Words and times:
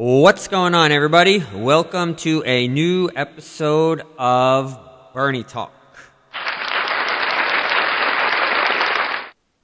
What's 0.00 0.46
going 0.46 0.76
on, 0.76 0.92
everybody? 0.92 1.44
Welcome 1.52 2.14
to 2.18 2.44
a 2.46 2.68
new 2.68 3.10
episode 3.16 4.04
of 4.16 4.78
Bernie 5.12 5.42
Talk. 5.42 5.72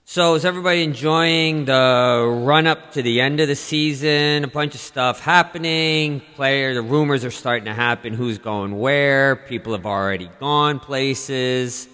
So, 0.04 0.34
is 0.34 0.44
everybody 0.44 0.82
enjoying 0.82 1.66
the 1.66 2.40
run 2.42 2.66
up 2.66 2.90
to 2.94 3.02
the 3.02 3.20
end 3.20 3.38
of 3.38 3.46
the 3.46 3.54
season? 3.54 4.42
A 4.42 4.48
bunch 4.48 4.74
of 4.74 4.80
stuff 4.80 5.20
happening. 5.20 6.20
Player, 6.34 6.74
the 6.74 6.82
rumors 6.82 7.24
are 7.24 7.30
starting 7.30 7.66
to 7.66 7.74
happen. 7.74 8.12
Who's 8.12 8.38
going 8.38 8.76
where? 8.76 9.36
People 9.36 9.70
have 9.70 9.86
already 9.86 10.28
gone 10.40 10.80
places, 10.80 11.86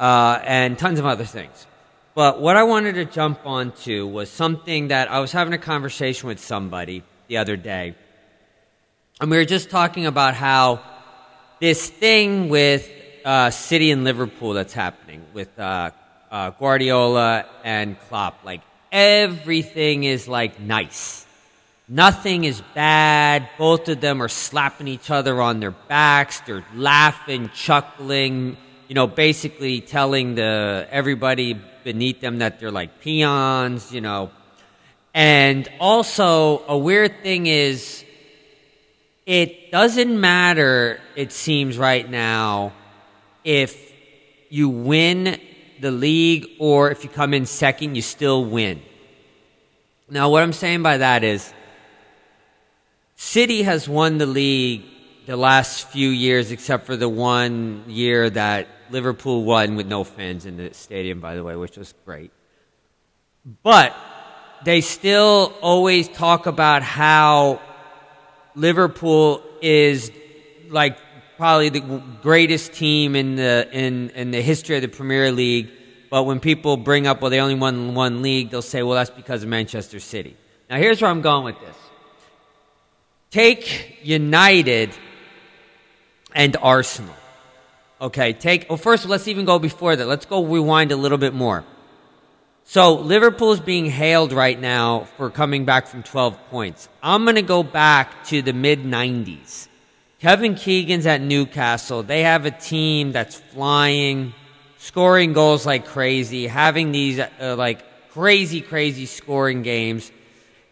uh, 0.00 0.40
and 0.42 0.76
tons 0.76 0.98
of 0.98 1.06
other 1.06 1.24
things. 1.24 1.68
But 2.16 2.40
what 2.40 2.56
I 2.56 2.64
wanted 2.64 2.96
to 2.96 3.04
jump 3.04 3.46
onto 3.46 4.04
was 4.04 4.28
something 4.28 4.88
that 4.88 5.12
I 5.12 5.20
was 5.20 5.30
having 5.30 5.52
a 5.52 5.58
conversation 5.58 6.26
with 6.26 6.40
somebody 6.40 7.04
the 7.28 7.36
other 7.36 7.56
day. 7.56 7.94
And 9.20 9.30
we 9.30 9.36
were 9.36 9.44
just 9.44 9.70
talking 9.70 10.06
about 10.06 10.34
how 10.34 10.80
this 11.60 11.88
thing 11.88 12.48
with 12.48 12.90
uh, 13.24 13.50
City 13.50 13.90
and 13.90 14.04
Liverpool 14.04 14.52
that's 14.54 14.72
happening 14.72 15.24
with 15.32 15.56
uh, 15.58 15.90
uh, 16.30 16.50
Guardiola 16.50 17.46
and 17.64 17.98
Klopp, 18.08 18.44
like 18.44 18.62
everything 18.90 20.04
is 20.04 20.28
like 20.28 20.60
nice. 20.60 21.26
Nothing 21.88 22.44
is 22.44 22.60
bad. 22.74 23.48
Both 23.56 23.88
of 23.88 24.00
them 24.00 24.22
are 24.22 24.28
slapping 24.28 24.88
each 24.88 25.10
other 25.10 25.40
on 25.40 25.58
their 25.60 25.70
backs. 25.70 26.40
They're 26.40 26.64
laughing, 26.74 27.50
chuckling, 27.54 28.58
you 28.88 28.94
know, 28.94 29.06
basically 29.06 29.80
telling 29.80 30.34
the 30.34 30.86
everybody 30.90 31.58
beneath 31.84 32.20
them 32.20 32.38
that 32.38 32.60
they're 32.60 32.70
like 32.70 33.00
peons, 33.00 33.90
you 33.90 34.02
know, 34.02 34.30
and 35.18 35.68
also, 35.80 36.62
a 36.68 36.78
weird 36.78 37.24
thing 37.24 37.46
is, 37.48 38.04
it 39.26 39.72
doesn't 39.72 40.20
matter, 40.20 41.00
it 41.16 41.32
seems 41.32 41.76
right 41.76 42.08
now, 42.08 42.72
if 43.42 43.92
you 44.48 44.68
win 44.68 45.40
the 45.80 45.90
league 45.90 46.46
or 46.60 46.92
if 46.92 47.02
you 47.02 47.10
come 47.10 47.34
in 47.34 47.46
second, 47.46 47.96
you 47.96 48.02
still 48.02 48.44
win. 48.44 48.80
Now, 50.08 50.30
what 50.30 50.44
I'm 50.44 50.52
saying 50.52 50.84
by 50.84 50.98
that 50.98 51.24
is, 51.24 51.52
City 53.16 53.64
has 53.64 53.88
won 53.88 54.18
the 54.18 54.26
league 54.26 54.84
the 55.26 55.36
last 55.36 55.88
few 55.88 56.10
years, 56.10 56.52
except 56.52 56.86
for 56.86 56.96
the 56.96 57.08
one 57.08 57.82
year 57.88 58.30
that 58.30 58.68
Liverpool 58.88 59.42
won 59.42 59.74
with 59.74 59.88
no 59.88 60.04
fans 60.04 60.46
in 60.46 60.56
the 60.56 60.72
stadium, 60.74 61.18
by 61.18 61.34
the 61.34 61.42
way, 61.42 61.56
which 61.56 61.76
was 61.76 61.92
great. 62.04 62.30
But 63.64 63.96
they 64.64 64.80
still 64.80 65.52
always 65.60 66.08
talk 66.08 66.46
about 66.46 66.82
how 66.82 67.60
Liverpool 68.54 69.42
is 69.62 70.10
like 70.68 70.98
probably 71.36 71.68
the 71.68 72.02
greatest 72.22 72.72
team 72.72 73.14
in 73.14 73.36
the 73.36 73.68
in 73.72 74.10
in 74.10 74.30
the 74.30 74.42
history 74.42 74.76
of 74.76 74.82
the 74.82 74.88
Premier 74.88 75.30
League. 75.32 75.70
But 76.10 76.24
when 76.24 76.40
people 76.40 76.76
bring 76.76 77.06
up, 77.06 77.20
well, 77.20 77.30
they 77.30 77.40
only 77.40 77.54
won 77.54 77.94
one 77.94 78.22
league, 78.22 78.50
they'll 78.50 78.62
say, 78.62 78.82
well, 78.82 78.94
that's 78.94 79.10
because 79.10 79.42
of 79.42 79.48
Manchester 79.50 80.00
City. 80.00 80.36
Now, 80.70 80.78
here's 80.78 81.02
where 81.02 81.10
I'm 81.10 81.20
going 81.20 81.44
with 81.44 81.60
this. 81.60 81.76
Take 83.30 83.98
United 84.02 84.90
and 86.34 86.56
Arsenal. 86.62 87.14
Okay, 88.00 88.32
take, 88.32 88.68
well, 88.68 88.78
first, 88.78 89.06
let's 89.06 89.28
even 89.28 89.44
go 89.44 89.58
before 89.58 89.96
that. 89.96 90.06
Let's 90.06 90.24
go 90.24 90.44
rewind 90.44 90.92
a 90.92 90.96
little 90.96 91.18
bit 91.18 91.34
more. 91.34 91.64
So 92.70 92.96
Liverpool 92.96 93.52
is 93.52 93.60
being 93.60 93.86
hailed 93.86 94.30
right 94.30 94.60
now 94.60 95.04
for 95.16 95.30
coming 95.30 95.64
back 95.64 95.86
from 95.86 96.02
12 96.02 96.50
points. 96.50 96.90
I'm 97.02 97.24
going 97.24 97.36
to 97.36 97.42
go 97.42 97.62
back 97.62 98.24
to 98.24 98.42
the 98.42 98.52
mid 98.52 98.80
90s. 98.80 99.68
Kevin 100.18 100.54
Keegan's 100.54 101.06
at 101.06 101.22
Newcastle. 101.22 102.02
They 102.02 102.24
have 102.24 102.44
a 102.44 102.50
team 102.50 103.12
that's 103.12 103.36
flying, 103.36 104.34
scoring 104.76 105.32
goals 105.32 105.64
like 105.64 105.86
crazy, 105.86 106.46
having 106.46 106.92
these 106.92 107.18
uh, 107.18 107.56
like 107.56 108.10
crazy, 108.10 108.60
crazy 108.60 109.06
scoring 109.06 109.62
games. 109.62 110.12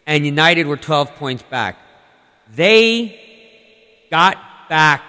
And 0.06 0.26
United 0.26 0.66
were 0.66 0.76
12 0.76 1.14
points 1.14 1.44
back. 1.44 1.78
They 2.54 3.18
got 4.10 4.36
back 4.68 5.02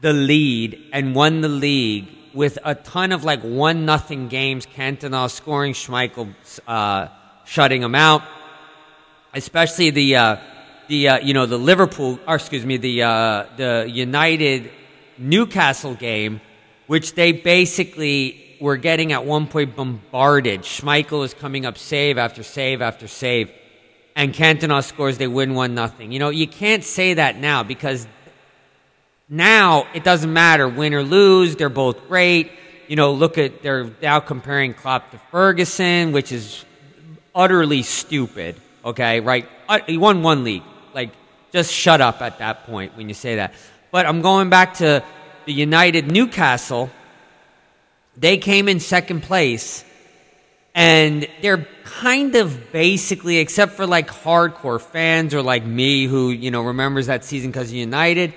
the 0.00 0.14
lead 0.14 0.82
and 0.94 1.14
won 1.14 1.42
the 1.42 1.50
league 1.50 2.21
with 2.34 2.58
a 2.64 2.74
ton 2.74 3.12
of 3.12 3.24
like 3.24 3.42
one 3.42 3.84
nothing 3.84 4.28
games, 4.28 4.66
Cantona 4.66 5.30
scoring, 5.30 5.72
Schmeichel 5.72 6.34
uh, 6.66 7.08
shutting 7.44 7.80
them 7.80 7.94
out. 7.94 8.22
Especially 9.34 9.90
the 9.90 10.16
uh, 10.16 10.36
the 10.88 11.08
uh, 11.08 11.18
you 11.18 11.34
know 11.34 11.46
the 11.46 11.58
Liverpool, 11.58 12.18
or 12.28 12.34
excuse 12.36 12.66
me, 12.66 12.76
the 12.76 13.02
uh, 13.02 13.46
the 13.56 13.86
United 13.88 14.70
Newcastle 15.16 15.94
game, 15.94 16.40
which 16.86 17.14
they 17.14 17.32
basically 17.32 18.56
were 18.60 18.76
getting 18.76 19.12
at 19.12 19.24
one 19.24 19.46
point 19.46 19.74
bombarded. 19.74 20.60
Schmeichel 20.62 21.24
is 21.24 21.34
coming 21.34 21.64
up 21.64 21.78
save 21.78 22.18
after 22.18 22.42
save 22.42 22.82
after 22.82 23.08
save, 23.08 23.50
and 24.14 24.34
Cantona 24.34 24.84
scores. 24.84 25.16
They 25.16 25.28
win 25.28 25.54
one 25.54 25.74
nothing. 25.74 26.12
You 26.12 26.18
know 26.18 26.28
you 26.28 26.46
can't 26.46 26.84
say 26.84 27.14
that 27.14 27.38
now 27.38 27.62
because 27.62 28.06
now 29.32 29.86
it 29.94 30.04
doesn't 30.04 30.30
matter 30.30 30.68
win 30.68 30.92
or 30.92 31.02
lose; 31.02 31.56
they're 31.56 31.70
both 31.70 32.06
great. 32.06 32.52
You 32.86 32.96
know, 32.96 33.14
look 33.14 33.38
at 33.38 33.62
they're 33.62 33.90
now 34.02 34.20
comparing 34.20 34.74
Klopp 34.74 35.10
to 35.12 35.18
Ferguson, 35.30 36.12
which 36.12 36.32
is 36.32 36.66
utterly 37.34 37.82
stupid. 37.82 38.56
Okay, 38.84 39.20
right? 39.20 39.48
Uh, 39.70 39.78
he 39.86 39.96
won 39.96 40.22
one 40.22 40.44
league. 40.44 40.64
Like, 40.92 41.12
just 41.50 41.72
shut 41.72 42.02
up 42.02 42.20
at 42.20 42.40
that 42.40 42.66
point 42.66 42.94
when 42.94 43.08
you 43.08 43.14
say 43.14 43.36
that. 43.36 43.54
But 43.90 44.04
I'm 44.04 44.20
going 44.20 44.50
back 44.50 44.74
to 44.74 45.02
the 45.46 45.52
United 45.52 46.10
Newcastle. 46.10 46.90
They 48.18 48.36
came 48.36 48.68
in 48.68 48.80
second 48.80 49.22
place, 49.22 49.82
and 50.74 51.26
they're 51.40 51.66
kind 51.84 52.34
of 52.34 52.70
basically, 52.70 53.38
except 53.38 53.72
for 53.72 53.86
like 53.86 54.08
hardcore 54.08 54.78
fans 54.78 55.32
or 55.32 55.40
like 55.40 55.64
me 55.64 56.04
who 56.04 56.30
you 56.32 56.50
know 56.50 56.64
remembers 56.64 57.06
that 57.06 57.24
season 57.24 57.50
because 57.50 57.70
of 57.70 57.76
United 57.76 58.34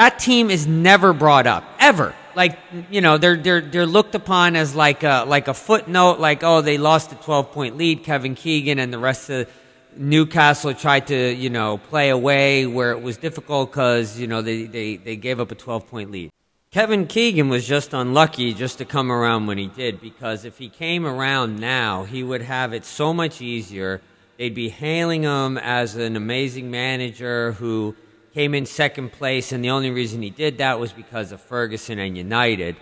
that 0.00 0.18
team 0.18 0.48
is 0.50 0.66
never 0.66 1.12
brought 1.12 1.46
up 1.46 1.62
ever. 1.78 2.14
Like 2.34 2.58
you 2.90 3.02
know, 3.02 3.18
they're 3.18 3.36
they're 3.36 3.60
they're 3.60 3.84
looked 3.84 4.14
upon 4.14 4.56
as 4.56 4.74
like 4.74 5.02
a 5.02 5.24
like 5.26 5.46
a 5.46 5.52
footnote, 5.52 6.18
like 6.18 6.42
oh 6.42 6.62
they 6.62 6.78
lost 6.78 7.12
a 7.12 7.16
twelve 7.16 7.52
point 7.52 7.76
lead. 7.76 8.02
Kevin 8.02 8.34
Keegan 8.34 8.78
and 8.78 8.90
the 8.90 8.98
rest 8.98 9.28
of 9.28 9.46
Newcastle 9.94 10.72
tried 10.72 11.08
to 11.08 11.34
you 11.34 11.50
know 11.50 11.76
play 11.76 12.08
away 12.08 12.64
where 12.64 12.92
it 12.92 13.02
was 13.02 13.18
difficult 13.18 13.70
because 13.70 14.18
you 14.18 14.26
know 14.26 14.40
they, 14.40 14.64
they 14.64 14.96
they 14.96 15.16
gave 15.16 15.38
up 15.38 15.50
a 15.52 15.54
twelve 15.54 15.86
point 15.86 16.10
lead. 16.10 16.30
Kevin 16.70 17.06
Keegan 17.06 17.50
was 17.50 17.68
just 17.68 17.92
unlucky 17.92 18.54
just 18.54 18.78
to 18.78 18.86
come 18.86 19.12
around 19.12 19.48
when 19.48 19.58
he 19.58 19.66
did 19.66 20.00
because 20.00 20.46
if 20.46 20.56
he 20.56 20.70
came 20.70 21.04
around 21.04 21.58
now, 21.58 22.04
he 22.04 22.22
would 22.22 22.40
have 22.40 22.72
it 22.72 22.86
so 22.86 23.12
much 23.12 23.42
easier. 23.42 24.00
They'd 24.38 24.54
be 24.54 24.70
hailing 24.70 25.24
him 25.24 25.58
as 25.58 25.96
an 25.96 26.16
amazing 26.16 26.70
manager 26.70 27.52
who 27.52 27.94
came 28.34 28.54
in 28.54 28.66
second 28.66 29.12
place, 29.12 29.52
and 29.52 29.64
the 29.64 29.70
only 29.70 29.90
reason 29.90 30.22
he 30.22 30.30
did 30.30 30.58
that 30.58 30.78
was 30.78 30.92
because 30.92 31.32
of 31.32 31.40
Ferguson 31.40 31.98
and 31.98 32.16
United. 32.16 32.76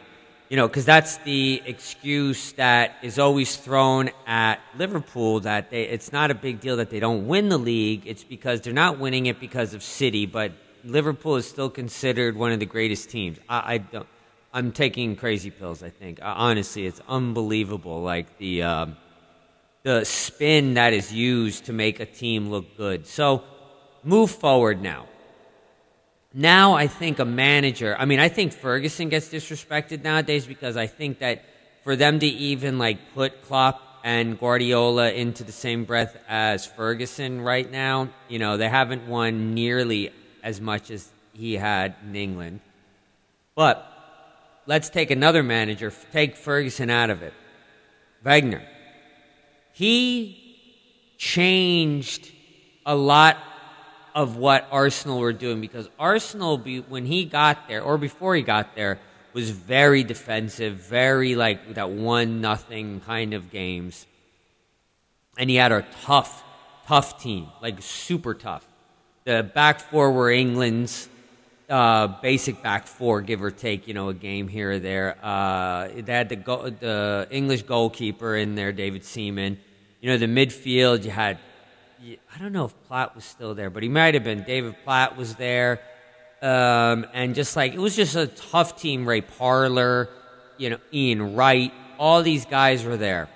You 0.49 0.57
know, 0.57 0.67
because 0.67 0.87
that's 0.87 1.19
the 1.19 1.63
excuse 1.67 2.53
that 2.53 2.97
is 3.03 3.19
always 3.19 3.57
thrown 3.57 4.11
at 4.27 4.61
Liverpool 4.77 5.41
that 5.41 5.71
they, 5.71 5.83
it's 5.83 6.11
not 6.11 6.31
a 6.31 6.35
big 6.35 6.61
deal 6.61 6.79
that 6.79 6.89
they 6.89 7.01
don't 7.01 7.29
win 7.29 7.51
the 7.51 7.59
league. 7.59 8.07
It's 8.07 8.25
because 8.25 8.63
they're 8.63 8.73
not 8.73 8.99
winning 8.99 9.27
it 9.27 9.41
because 9.41 9.75
of 9.75 9.83
City, 9.83 10.25
but 10.25 10.53
Liverpool 10.85 11.37
is 11.37 11.47
still 11.47 11.69
considered 11.69 12.35
one 12.35 12.53
of 12.53 12.61
the 12.61 12.67
greatest 12.67 13.11
teams. 13.11 13.39
I, 13.49 13.75
I 13.75 13.79
don't. 13.79 14.07
I'm 14.55 14.73
taking 14.73 15.17
crazy 15.17 15.51
pills. 15.51 15.83
I 15.83 15.91
think 15.91 16.19
honestly, 16.23 16.87
it's 16.87 17.03
unbelievable. 17.07 18.01
Like 18.01 18.39
the 18.39 18.63
uh, 18.63 18.87
the 19.83 20.05
spin 20.05 20.75
that 20.75 20.95
is 20.95 21.13
used 21.13 21.67
to 21.67 21.75
make 21.75 22.01
a 22.01 22.07
team 22.07 22.49
look 22.49 22.75
good. 22.79 23.07
So 23.07 23.45
move 24.03 24.31
forward 24.31 24.81
now 24.81 25.08
now 26.39 26.75
I 26.75 26.87
think 26.87 27.19
a 27.19 27.25
manager, 27.25 27.97
I 27.99 28.05
mean, 28.05 28.21
I 28.21 28.29
think 28.29 28.53
Ferguson 28.53 29.09
gets 29.09 29.29
disrespected 29.29 30.05
nowadays 30.05 30.47
because 30.47 30.77
I 30.77 30.87
think 30.87 31.19
that 31.19 31.43
for 31.83 31.97
them 31.97 32.21
to 32.21 32.27
even 32.27 32.79
like 32.79 32.99
put 33.13 33.43
Klopp 33.43 33.83
and 34.05 34.39
Guardiola 34.39 35.11
into 35.11 35.43
the 35.43 35.51
same 35.51 35.85
breath 35.85 36.17
as 36.29 36.65
Ferguson 36.65 37.41
right 37.41 37.69
now, 37.69 38.11
you 38.29 38.39
know, 38.39 38.57
they 38.57 38.69
haven't 38.69 39.09
won 39.09 39.55
nearly 39.55 40.13
as 40.45 40.61
much 40.61 40.93
as 40.93 41.09
he 41.33 41.55
had 41.55 41.97
in 42.05 42.15
England. 42.15 42.61
But 43.57 43.85
let's 44.67 44.91
take 44.91 45.11
another 45.11 45.43
manager, 45.43 45.93
take 46.13 46.37
Ferguson 46.37 46.89
out 46.89 47.11
of 47.11 47.23
it. 47.23 47.35
Wenger. 48.23 48.63
He 49.73 50.57
changed 51.19 52.31
a 52.87 52.95
lot 52.95 53.37
of 54.19 54.37
what 54.37 54.67
Arsenal 54.73 55.21
were 55.21 55.33
doing 55.33 55.61
because 55.61 55.89
Arsenal, 55.97 56.59
when 56.59 57.07
he 57.07 57.25
got 57.25 57.69
there 57.69 57.83
or 57.83 57.97
before 57.97 58.35
he 58.35 58.43
got 58.43 58.75
there, 58.75 58.99
was 59.33 59.51
very 59.51 60.03
defensive, 60.03 60.75
very 60.75 61.37
like 61.37 61.75
that 61.75 61.91
one 61.91 62.41
nothing 62.41 62.99
kind 62.99 63.33
of 63.33 63.53
games, 63.53 64.07
and 65.39 65.49
he 65.49 65.55
had 65.55 65.71
a 65.71 65.87
tough, 66.03 66.43
tough 66.85 67.23
team, 67.23 67.47
like 67.63 67.81
super 67.81 68.35
tough. 68.35 68.67
The 69.23 69.49
back 69.55 69.79
four 69.79 70.11
were 70.11 70.33
England's 70.33 71.09
uh, 71.71 72.09
basic 72.21 72.61
back 72.61 72.89
four, 72.89 73.21
give 73.21 73.41
or 73.41 73.53
take, 73.53 73.87
you 73.87 73.95
know, 73.95 74.09
a 74.09 74.15
game 74.15 74.49
here 74.49 74.73
or 74.73 74.79
there. 74.81 75.17
Uh, 75.23 75.91
they 75.95 76.13
had 76.13 76.29
the, 76.29 76.35
go- 76.35 76.71
the 76.71 77.29
English 77.31 77.63
goalkeeper 77.63 78.35
in 78.35 78.57
there, 78.57 78.73
David 78.73 79.05
Seaman. 79.05 79.61
You 80.01 80.11
know, 80.11 80.19
the 80.19 80.27
midfield, 80.27 81.05
you 81.05 81.13
had, 81.13 81.39
I 82.01 82.39
don't 82.39 82.53
know 82.53 82.67
if 82.67 82.75
Platt 82.87 83.17
was 83.17 83.25
still 83.25 83.55
there, 83.55 83.71
but 83.71 83.83
he 83.83 83.89
might 83.89 84.15
have 84.15 84.23
been. 84.23 84.45
David 84.45 84.77
Platt 84.85 85.17
was 85.17 85.35
there. 85.35 85.81
Um, 86.41 87.07
and 87.13 87.35
just 87.35 87.57
like, 87.57 87.75
it 87.75 87.79
was 87.79 87.97
just 87.97 88.15
a 88.15 88.29
tough 88.29 88.81
team. 88.81 89.09
Ray 89.09 89.21
Parlour, 89.21 90.09
you 90.59 90.71
know, 90.71 90.79
Ian 90.93 91.35
Wright, 91.35 91.73
all 91.99 92.23
these 92.23 92.47
guys 92.47 92.85
were 92.85 92.97
there. 92.97 93.29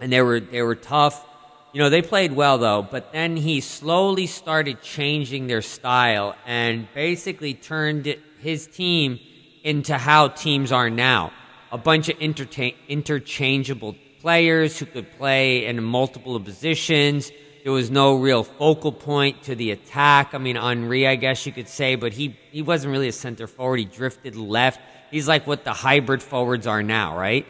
And 0.00 0.10
they 0.10 0.22
were, 0.22 0.40
they 0.40 0.62
were 0.62 0.76
tough. 0.76 1.26
You 1.74 1.80
know, 1.80 1.90
they 1.90 2.00
played 2.00 2.32
well 2.32 2.56
though, 2.56 2.80
but 2.82 3.12
then 3.12 3.36
he 3.36 3.60
slowly 3.60 4.26
started 4.26 4.80
changing 4.80 5.46
their 5.46 5.60
style 5.60 6.34
and 6.46 6.88
basically 6.94 7.52
turned 7.52 8.16
his 8.40 8.66
team 8.66 9.20
into 9.62 9.98
how 9.98 10.28
teams 10.28 10.72
are 10.72 10.88
now. 10.88 11.32
A 11.70 11.76
bunch 11.76 12.08
of 12.08 12.18
interchangeable 12.18 13.96
players 14.26 14.76
who 14.76 14.86
could 14.86 15.08
play 15.18 15.66
in 15.66 15.80
multiple 15.80 16.40
positions. 16.40 17.30
There 17.62 17.70
was 17.70 17.92
no 17.92 18.16
real 18.16 18.42
focal 18.42 18.90
point 18.90 19.44
to 19.44 19.54
the 19.54 19.70
attack. 19.70 20.34
I 20.34 20.38
mean, 20.38 20.56
Henry, 20.56 21.06
I 21.06 21.14
guess 21.14 21.46
you 21.46 21.52
could 21.52 21.68
say, 21.68 21.94
but 21.94 22.12
he, 22.12 22.36
he 22.50 22.60
wasn't 22.60 22.90
really 22.90 23.06
a 23.06 23.12
center 23.12 23.46
forward. 23.46 23.78
He 23.78 23.84
drifted 23.84 24.34
left. 24.34 24.80
He's 25.12 25.28
like 25.28 25.46
what 25.46 25.62
the 25.62 25.72
hybrid 25.72 26.24
forwards 26.24 26.66
are 26.66 26.82
now, 26.82 27.16
right? 27.16 27.46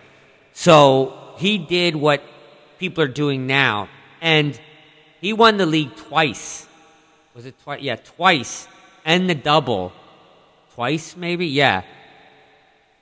So 0.52 1.32
he 1.38 1.56
did 1.56 1.96
what 1.96 2.22
people 2.78 3.02
are 3.04 3.08
doing 3.24 3.46
now 3.46 3.88
and 4.20 4.60
he 5.22 5.32
won 5.32 5.56
the 5.56 5.64
league 5.64 5.96
twice. 5.96 6.68
Was 7.34 7.46
it 7.46 7.58
twice? 7.62 7.80
Yeah, 7.80 7.96
twice. 7.96 8.68
And 9.02 9.30
the 9.30 9.34
double. 9.34 9.94
Twice, 10.74 11.16
maybe? 11.16 11.46
Yeah. 11.46 11.84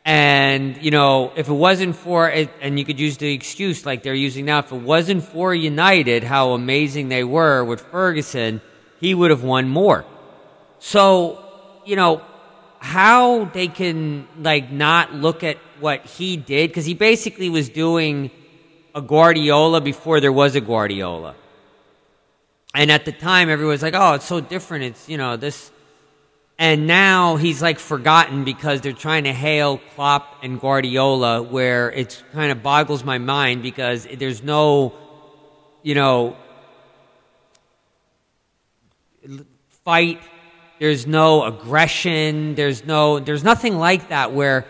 And, 0.07 0.83
you 0.83 0.91
know, 0.91 1.33
if 1.35 1.49
it 1.49 1.53
wasn't 1.53 1.97
for 1.97 2.29
it, 2.29 2.51
and 2.61 2.79
you 2.79 2.85
could 2.85 3.01
use 3.01 3.17
the 3.17 3.33
excuse 3.33 3.87
like 3.87 4.03
they're 4.03 4.13
using 4.13 4.45
now, 4.45 4.59
if 4.59 4.71
it 4.71 4.77
wasn't 4.77 5.25
for 5.25 5.55
United, 5.55 6.25
how 6.25 6.53
amazing 6.53 7.09
they 7.09 7.25
were 7.25 7.65
with 7.65 7.81
Ferguson, 7.81 8.61
he 9.01 9.15
would 9.15 9.31
have 9.31 9.43
won 9.43 9.69
more. 9.69 10.05
So, 10.79 11.43
you 11.87 11.97
know, 11.97 12.21
how 12.81 13.47
they 13.47 13.69
can, 13.69 14.29
like, 14.39 14.71
not 14.71 15.15
look 15.15 15.43
at 15.43 15.57
what 15.81 16.05
he 16.05 16.37
did, 16.37 16.69
because 16.69 16.85
he 16.85 16.93
basically 16.93 17.49
was 17.49 17.71
doing 17.71 18.31
a 18.95 19.01
Guardiola 19.01 19.81
before 19.81 20.21
there 20.21 20.33
was 20.33 20.55
a 20.55 20.61
Guardiola. 20.61 21.35
And 22.75 22.93
at 22.93 23.07
the 23.07 23.13
time, 23.13 23.49
everyone 23.49 23.73
was 23.73 23.83
like, 23.83 23.95
oh, 23.97 24.15
it's 24.15 24.27
so 24.27 24.41
different. 24.41 24.85
It's, 24.85 25.09
you 25.09 25.17
know, 25.17 25.39
this. 25.39 25.71
And 26.59 26.87
now 26.87 27.37
he's 27.37 27.61
like 27.61 27.81
forgotten 27.81 28.45
because 28.45 28.81
they're 28.81 28.93
trying 28.93 29.25
to 29.25 29.33
hail 29.33 29.79
Klopp 29.95 30.43
and 30.43 30.61
Guardiola, 30.61 31.43
where 31.43 31.91
it 31.91 32.23
kind 32.33 32.53
of 32.53 32.63
boggles 32.63 33.03
my 33.03 33.19
mind 33.19 33.63
because 33.63 34.07
there's 34.19 34.43
no, 34.43 34.95
you 35.83 35.97
know, 35.97 36.37
fight. 39.85 40.21
There's 40.79 41.07
no 41.07 41.45
aggression. 41.45 42.55
There's 42.55 42.85
no, 42.85 43.19
there's 43.19 43.43
nothing 43.43 43.77
like 43.77 44.09
that 44.09 44.33
where 44.33 44.65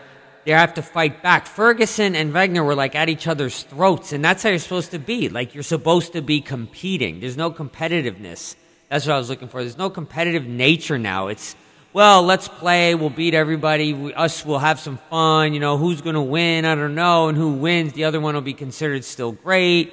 they 0.44 0.52
have 0.52 0.74
to 0.74 0.82
fight 0.82 1.22
back. 1.22 1.46
Ferguson 1.46 2.14
and 2.14 2.32
Wenger 2.32 2.64
were 2.64 2.74
like 2.74 2.94
at 2.94 3.08
each 3.10 3.26
other's 3.26 3.62
throats, 3.62 4.12
and 4.12 4.24
that's 4.24 4.42
how 4.42 4.50
you're 4.50 4.58
supposed 4.58 4.92
to 4.92 4.98
be. 4.98 5.28
Like 5.28 5.54
you're 5.54 5.62
supposed 5.62 6.12
to 6.14 6.22
be 6.22 6.40
competing. 6.40 7.20
There's 7.20 7.36
no 7.36 7.50
competitiveness. 7.50 8.56
That's 8.88 9.06
what 9.06 9.14
I 9.14 9.18
was 9.18 9.28
looking 9.28 9.48
for. 9.48 9.60
There's 9.60 9.78
no 9.78 9.90
competitive 9.90 10.46
nature 10.46 10.98
now. 10.98 11.28
It's 11.28 11.56
well, 11.94 12.24
let's 12.24 12.48
play. 12.48 12.96
We'll 12.96 13.08
beat 13.08 13.34
everybody. 13.34 13.92
We, 13.92 14.12
us 14.14 14.44
will 14.44 14.58
have 14.58 14.80
some 14.80 14.98
fun. 15.08 15.54
You 15.54 15.60
know, 15.60 15.78
who's 15.78 16.00
going 16.02 16.16
to 16.16 16.20
win? 16.20 16.64
I 16.64 16.74
don't 16.74 16.96
know. 16.96 17.28
And 17.28 17.38
who 17.38 17.52
wins? 17.52 17.92
The 17.92 18.02
other 18.02 18.20
one 18.20 18.34
will 18.34 18.42
be 18.42 18.52
considered 18.52 19.04
still 19.04 19.30
great. 19.30 19.92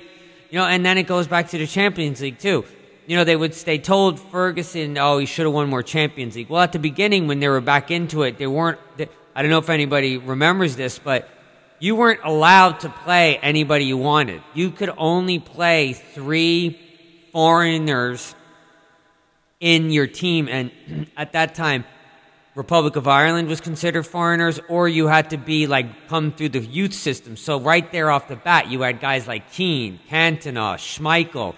You 0.50 0.58
know, 0.58 0.66
and 0.66 0.84
then 0.84 0.98
it 0.98 1.04
goes 1.04 1.28
back 1.28 1.50
to 1.50 1.60
the 1.60 1.68
Champions 1.68 2.20
League 2.20 2.40
too. 2.40 2.66
You 3.06 3.18
know, 3.18 3.24
they 3.24 3.36
would 3.36 3.54
they 3.54 3.78
told 3.78 4.20
Ferguson, 4.20 4.98
oh, 4.98 5.20
he 5.20 5.28
should 5.28 5.46
have 5.46 5.54
won 5.54 5.70
more 5.70 5.84
Champions 5.84 6.36
League. 6.36 6.50
Well, 6.50 6.62
at 6.62 6.72
the 6.72 6.80
beginning 6.80 7.28
when 7.28 7.40
they 7.40 7.48
were 7.48 7.62
back 7.62 7.92
into 7.92 8.24
it, 8.24 8.40
they 8.40 8.48
weren't. 8.48 8.80
They, 8.98 9.08
I 9.36 9.44
don't 9.44 9.52
know 9.52 9.60
if 9.60 9.70
anybody 9.70 10.18
remembers 10.18 10.76
this, 10.76 10.98
but 10.98 11.30
you 11.80 11.96
weren't 11.96 12.22
allowed 12.24 12.80
to 12.80 12.90
play 12.90 13.38
anybody 13.38 13.86
you 13.86 13.98
wanted. 13.98 14.42
You 14.56 14.72
could 14.72 14.92
only 14.98 15.38
play 15.38 15.94
three 15.94 16.80
foreigners 17.32 18.34
in 19.62 19.92
your 19.92 20.08
team. 20.08 20.50
And 20.50 20.72
at 21.16 21.34
that 21.34 21.56
time, 21.56 21.86
Republic 22.54 22.98
of 22.98 23.08
Ireland 23.08 23.48
was 23.48 23.62
considered 23.62 24.04
foreigners, 24.04 24.60
or 24.68 24.90
you 24.90 25.08
had 25.08 25.30
to 25.30 25.38
be 25.38 25.68
like 25.68 26.10
come 26.10 26.34
through 26.34 26.50
the 26.50 26.60
youth 26.60 26.94
system. 26.94 27.38
So 27.38 27.60
right 27.60 27.90
there 27.94 28.12
off 28.12 28.28
the 28.28 28.36
bat, 28.36 28.70
you 28.70 28.82
had 28.82 29.00
guys 29.00 29.26
like 29.26 29.52
Keane, 29.54 30.00
Cantona, 30.10 30.76
Schmeichel. 30.76 31.56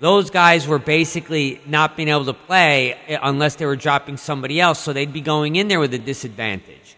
Those 0.00 0.28
guys 0.28 0.68
were 0.68 0.78
basically 0.78 1.62
not 1.64 1.96
being 1.96 2.08
able 2.08 2.26
to 2.26 2.34
play 2.34 2.92
eh, 3.08 3.18
unless 3.22 3.54
they 3.54 3.64
were 3.64 3.76
dropping 3.76 4.18
somebody 4.18 4.60
else, 4.60 4.80
so 4.80 4.92
they'd 4.92 5.14
be 5.14 5.22
going 5.22 5.56
in 5.56 5.68
there 5.68 5.80
with 5.80 5.94
a 5.94 5.98
disadvantage. 5.98 6.96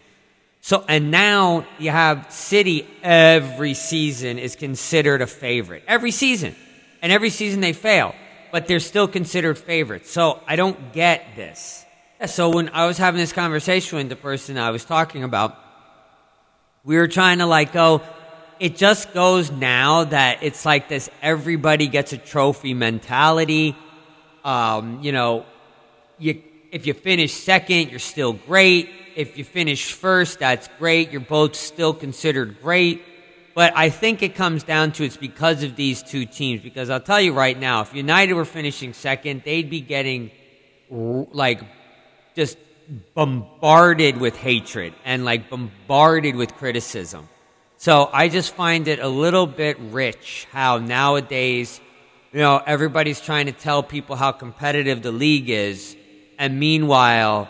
So, 0.59 0.83
and 0.89 1.09
now 1.09 1.65
you 1.79 1.91
have 1.91 2.29
City 2.29 2.85
every 3.01 3.73
season 3.73 4.39
is 4.39 4.57
considered 4.57 5.21
a 5.21 5.27
favorite. 5.27 5.83
Every 5.87 6.11
season. 6.11 6.53
And 7.01 7.13
every 7.13 7.29
season 7.29 7.61
they 7.61 7.71
fail. 7.71 8.13
But 8.51 8.67
they're 8.67 8.81
still 8.81 9.07
considered 9.07 9.57
favorites. 9.57 10.11
So 10.11 10.41
I 10.45 10.57
don't 10.57 10.91
get 10.91 11.23
this. 11.37 11.85
So 12.25 12.49
when 12.49 12.69
I 12.69 12.87
was 12.87 12.97
having 12.97 13.19
this 13.19 13.33
conversation 13.33 13.97
with 13.97 14.09
the 14.09 14.15
person 14.15 14.57
I 14.57 14.71
was 14.71 14.83
talking 14.83 15.23
about, 15.23 15.57
we 16.83 16.97
were 16.97 17.07
trying 17.07 17.39
to 17.39 17.45
like 17.45 17.73
go, 17.73 18.01
it 18.59 18.75
just 18.75 19.13
goes 19.13 19.51
now 19.51 20.05
that 20.05 20.39
it's 20.41 20.65
like 20.65 20.89
this 20.89 21.09
everybody 21.21 21.87
gets 21.87 22.13
a 22.13 22.17
trophy 22.17 22.73
mentality. 22.73 23.75
Um, 24.43 25.03
you 25.03 25.11
know, 25.11 25.45
you, 26.17 26.41
if 26.71 26.87
you 26.87 26.93
finish 26.93 27.33
second, 27.33 27.91
you're 27.91 27.99
still 27.99 28.33
great 28.33 28.89
if 29.17 29.35
you 29.35 29.43
finish 29.43 29.93
first, 29.93 30.37
that's 30.37 30.69
great. 30.77 31.09
You're 31.09 31.21
both 31.21 31.55
still 31.55 31.91
considered 31.91 32.61
great. 32.61 33.03
But 33.55 33.73
I 33.75 33.89
think 33.89 34.21
it 34.21 34.35
comes 34.35 34.63
down 34.63 34.91
to 34.93 35.03
it's 35.03 35.17
because 35.17 35.63
of 35.63 35.75
these 35.75 36.03
two 36.03 36.27
teams. 36.27 36.61
Because 36.61 36.91
I'll 36.91 36.99
tell 36.99 37.19
you 37.19 37.33
right 37.33 37.59
now, 37.59 37.81
if 37.81 37.95
United 37.95 38.33
were 38.33 38.45
finishing 38.45 38.93
second, 38.93 39.41
they'd 39.43 39.71
be 39.71 39.81
getting 39.81 40.29
like 40.91 41.61
just 42.37 42.55
bombarded 43.15 44.17
with 44.17 44.35
hatred 44.37 44.93
and 45.03 45.25
like 45.25 45.49
bombarded 45.49 46.35
with 46.35 46.53
criticism. 46.55 47.27
So 47.77 48.07
I 48.13 48.29
just 48.29 48.53
find 48.53 48.87
it 48.87 48.99
a 48.99 49.07
little 49.07 49.47
bit 49.47 49.79
rich 49.79 50.47
how 50.51 50.77
nowadays, 50.77 51.81
you 52.31 52.39
know, 52.39 52.61
everybody's 52.63 53.19
trying 53.19 53.47
to 53.47 53.51
tell 53.51 53.81
people 53.81 54.15
how 54.15 54.31
competitive 54.31 55.01
the 55.01 55.11
league 55.11 55.49
is. 55.49 55.97
And 56.37 56.59
meanwhile, 56.59 57.49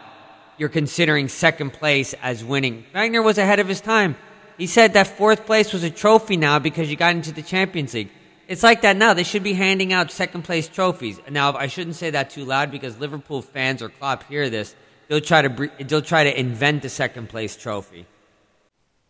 you're 0.58 0.70
considering 0.70 1.28
second 1.28 1.74
place 1.74 2.16
as 2.24 2.42
winning. 2.46 2.86
Wenger 2.96 3.22
was 3.22 3.38
ahead 3.38 3.60
of 3.60 3.68
his 3.68 3.82
time. 3.82 4.16
He 4.58 4.68
said 4.68 4.94
that 4.94 5.08
fourth 5.08 5.46
place 5.46 5.74
was 5.74 5.84
a 5.84 5.90
trophy 5.90 6.38
now 6.38 6.60
because 6.60 6.90
you 6.90 6.96
got 6.96 7.14
into 7.14 7.34
the 7.34 7.44
Champions 7.44 7.94
League. 7.94 8.10
It's 8.48 8.64
like 8.64 8.82
that 8.82 8.96
now. 8.96 9.14
They 9.14 9.24
should 9.24 9.44
be 9.44 9.54
handing 9.54 9.92
out 9.94 10.12
second 10.12 10.44
place 10.44 10.68
trophies. 10.68 11.20
Now, 11.30 11.56
I 11.56 11.68
shouldn't 11.68 11.96
say 11.96 12.12
that 12.12 12.30
too 12.30 12.46
loud 12.46 12.72
because 12.72 12.98
Liverpool 12.98 13.42
fans 13.42 13.82
or 13.82 13.90
Klopp 13.90 14.24
hear 14.24 14.50
this. 14.50 14.76
They'll 15.08 15.22
try 15.22 15.42
to 15.42 15.72
they'll 15.84 16.02
try 16.02 16.24
to 16.26 16.40
invent 16.40 16.86
a 16.86 16.90
second 16.90 17.30
place 17.30 17.56
trophy. 17.56 18.06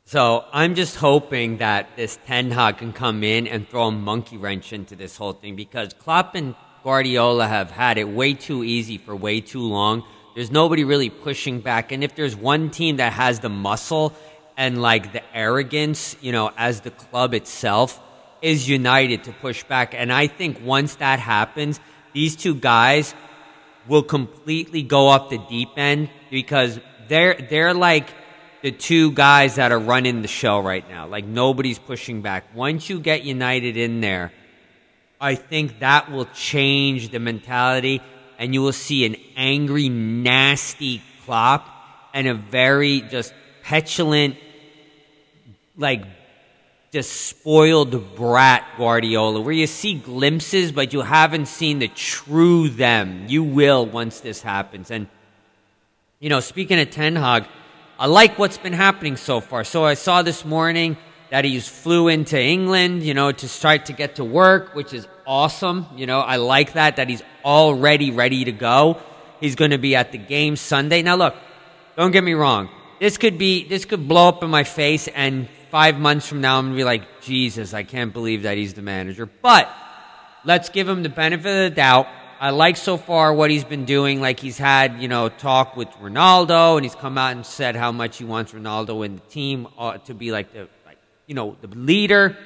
So 0.06 0.46
I'm 0.53 0.75
just 0.75 0.96
hoping 0.96 1.58
that 1.58 1.96
this 1.96 2.17
Ten 2.25 2.51
Hag 2.51 2.77
can 2.77 2.94
come 2.94 3.24
in 3.24 3.48
and 3.48 3.67
throw 3.67 3.88
a 3.88 3.91
monkey 3.91 4.38
wrench 4.38 4.74
into 4.74 4.96
this 4.96 5.17
whole 5.17 5.34
thing 5.34 5.56
because 5.56 5.94
Klopp 5.94 6.36
and 6.36 6.56
Guardiola 6.84 7.48
have 7.48 7.72
had 7.72 7.98
it 7.98 8.08
way 8.08 8.34
too 8.34 8.63
easy 8.63 8.98
for 8.98 9.15
way 9.15 9.41
too 9.41 9.62
long 9.62 10.03
there's 10.38 10.51
nobody 10.51 10.84
really 10.84 11.10
pushing 11.10 11.62
back. 11.62 11.91
And 11.91 12.03
if 12.03 12.13
there's 12.13 12.36
one 12.36 12.70
team 12.70 12.98
that 12.98 13.12
has 13.13 13.39
the 13.39 13.50
muscle 13.50 14.13
and 14.56 14.79
like 14.79 15.12
the 15.12 15.24
arrogance, 15.36 16.15
you 16.22 16.32
know, 16.32 16.51
as 16.56 16.82
the 16.82 16.91
club 16.91 17.34
itself, 17.34 18.00
is 18.41 18.67
United 18.67 19.25
to 19.25 19.32
push 19.32 19.63
back. 19.63 19.94
And 19.94 20.12
I 20.12 20.27
think 20.27 20.62
once 20.63 20.96
that 20.96 21.20
happens, 21.20 21.79
these 22.13 22.36
two 22.36 22.56
guys 22.56 23.13
will 23.88 24.03
completely 24.03 24.84
go 24.84 25.08
off 25.08 25.29
the 25.29 25.38
deep 25.50 25.70
end 25.77 26.10
because 26.29 26.79
they're 27.08 27.36
they're 27.50 27.74
like 27.74 28.10
the 28.62 28.72
two 28.72 29.12
guys 29.12 29.56
that 29.56 29.72
are 29.72 29.79
running 29.79 30.22
the 30.22 30.27
show 30.27 30.60
right 30.60 30.88
now. 30.89 31.08
Like 31.08 31.25
nobody's 31.25 31.79
pushing 31.79 32.22
back. 32.22 32.56
Once 32.56 32.89
you 32.89 33.00
get 33.00 33.24
United 33.24 33.77
in 33.77 34.01
there, 34.01 34.34
I 35.22 35.36
think 35.36 35.79
that 35.79 36.12
will 36.12 36.25
change 36.34 37.10
the 37.10 37.20
mentality 37.20 38.01
and 38.38 38.53
you 38.53 38.62
will 38.62 38.74
see 38.74 39.06
an 39.06 39.15
angry, 39.36 39.89
nasty 39.89 41.01
Klopp 41.25 41.70
and 42.13 42.27
a 42.27 42.34
very 42.34 43.01
just 43.01 43.34
petulant, 43.63 44.38
like 45.75 46.03
the 46.98 47.04
spoiled 47.04 48.16
brat 48.16 48.66
Guardiola, 48.75 49.39
where 49.39 49.54
you 49.54 49.68
see 49.68 49.94
glimpses, 49.94 50.72
but 50.72 50.94
you 50.94 51.01
haven't 51.01 51.46
seen 51.46 51.77
the 51.77 51.89
true 51.89 52.70
them. 52.70 53.25
You 53.27 53.44
will 53.44 53.86
once 53.86 54.20
this 54.22 54.42
happens. 54.42 54.89
And, 54.89 55.06
you 56.20 56.30
know, 56.30 56.39
speaking 56.39 56.80
of 56.80 56.89
Ten 56.89 57.16
Hag, 57.16 57.46
I 58.00 58.08
like 58.08 58.39
what's 58.39 58.58
been 58.58 58.74
happening 58.74 59.16
so 59.16 59.42
far. 59.42 59.63
So 59.63 59.86
I 59.86 59.94
saw 59.94 60.24
this 60.24 60.44
morning 60.44 60.98
that 61.30 61.46
he's 61.46 61.68
flew 61.68 62.08
into 62.08 62.42
England, 62.42 63.04
you 63.04 63.13
know, 63.13 63.32
to 63.32 63.48
start 63.48 63.86
to 63.86 63.94
get 63.94 64.16
to 64.16 64.24
work, 64.24 64.74
which 64.74 64.92
is 64.92 65.08
awesome. 65.27 65.86
You 65.96 66.08
know, 66.08 66.22
I 66.22 66.38
like 66.38 66.74
that, 66.74 66.96
that 66.96 67.10
he's 67.10 67.22
already 67.46 68.10
ready 68.10 68.46
to 68.46 68.51
go. 68.51 69.00
He's 69.39 69.54
going 69.54 69.70
to 69.70 69.77
be 69.77 69.96
at 69.96 70.12
the 70.12 70.18
game 70.18 70.56
Sunday. 70.56 71.04
Now, 71.04 71.16
look, 71.16 71.36
don't 71.96 72.10
get 72.10 72.24
me 72.24 72.34
wrong. 72.34 72.70
This 73.00 73.20
could 73.20 73.38
be, 73.38 73.68
this 73.68 73.86
could 73.86 74.08
blow 74.08 74.30
up 74.30 74.42
in 74.42 74.50
my 74.50 74.63
face 74.63 75.08
and 75.08 75.48
five 75.70 76.00
months 76.00 76.28
from 76.28 76.42
now, 76.42 76.58
I'm 76.58 76.66
going 76.66 76.74
to 76.74 76.78
be 76.78 76.84
like, 76.84 77.22
Jesus, 77.22 77.74
I 77.74 77.84
can't 77.84 78.14
believe 78.14 78.44
that 78.44 78.58
he's 78.58 78.74
the 78.74 78.82
manager. 78.82 79.26
But 79.26 79.70
let's 80.44 80.70
give 80.70 80.88
him 80.88 81.04
the 81.04 81.10
benefit 81.10 81.66
of 81.66 81.72
the 81.72 81.76
doubt. 81.76 82.08
I 82.40 82.52
like 82.52 82.78
so 82.78 82.98
far 82.98 83.34
what 83.34 83.50
he's 83.50 83.64
been 83.64 83.86
doing. 83.86 84.22
Like 84.22 84.40
he's 84.40 84.58
had, 84.58 85.02
you 85.02 85.08
know, 85.08 85.30
talk 85.30 85.76
with 85.76 85.90
Ronaldo, 86.02 86.76
and 86.76 86.86
he's 86.86 86.96
come 86.96 87.18
out 87.18 87.32
and 87.32 87.46
said 87.46 87.76
how 87.76 87.92
much 87.92 88.18
he 88.18 88.26
wants 88.26 88.52
Ronaldo 88.52 89.06
in 89.06 89.16
the 89.16 89.22
team 89.22 89.68
uh, 89.78 89.98
to 90.00 90.14
be 90.14 90.32
like 90.32 90.54
the, 90.54 90.68
like, 90.86 91.00
you 91.26 91.34
know, 91.34 91.58
the 91.62 91.68
leader. 91.68 92.38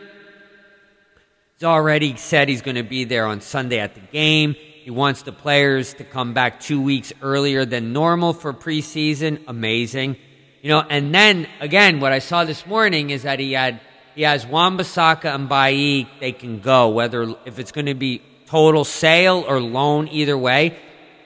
He's 1.57 1.65
already 1.65 2.15
said 2.15 2.49
he's 2.49 2.61
going 2.61 2.77
to 2.77 2.83
be 2.83 3.03
there 3.03 3.25
on 3.25 3.41
Sunday 3.41 3.79
at 3.79 3.93
the 3.93 4.01
game. 4.01 4.55
He 4.55 4.89
wants 4.89 5.21
the 5.21 5.31
players 5.31 5.93
to 5.95 6.03
come 6.03 6.33
back 6.33 6.59
two 6.59 6.81
weeks 6.81 7.13
earlier 7.21 7.65
than 7.65 7.93
normal 7.93 8.33
for 8.33 8.51
preseason. 8.51 9.43
Amazing. 9.47 10.15
You 10.61 10.69
know, 10.69 10.81
and 10.87 11.13
then 11.13 11.47
again, 11.59 11.99
what 11.99 12.11
I 12.11 12.19
saw 12.19 12.45
this 12.45 12.67
morning 12.67 13.09
is 13.09 13.23
that 13.23 13.39
he 13.39 13.53
had 13.53 13.79
he 14.13 14.21
has 14.23 14.45
Wan-Bissaka 14.45 15.33
and 15.33 15.49
Bailly. 15.49 16.07
They 16.19 16.33
can 16.33 16.59
go 16.59 16.89
whether 16.89 17.33
if 17.45 17.57
it's 17.57 17.71
going 17.71 17.87
to 17.87 17.95
be 17.95 18.21
total 18.45 18.83
sale 18.83 19.43
or 19.47 19.59
loan. 19.59 20.07
Either 20.09 20.37
way, 20.37 20.77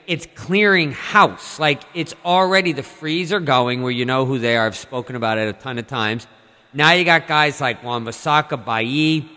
it's 0.08 0.26
clearing 0.36 0.94
house. 0.94 1.60
Like 1.60 1.84
it's 1.94 2.16
already 2.24 2.72
the 2.72 2.84
frees 2.84 3.34
are 3.34 3.42
going 3.42 3.82
where 3.82 3.92
you 3.92 4.06
know 4.06 4.26
who 4.26 4.40
they 4.40 4.56
are. 4.56 4.68
I've 4.68 4.78
spoken 4.78 5.18
about 5.18 5.38
it 5.38 5.50
a 5.50 5.54
ton 5.54 5.80
of 5.80 5.88
times. 5.88 6.28
Now 6.72 6.94
you 6.94 7.04
got 7.04 7.28
guys 7.28 7.60
like 7.60 7.84
Wan-Bissaka, 7.84 8.64
Bailly. 8.64 9.30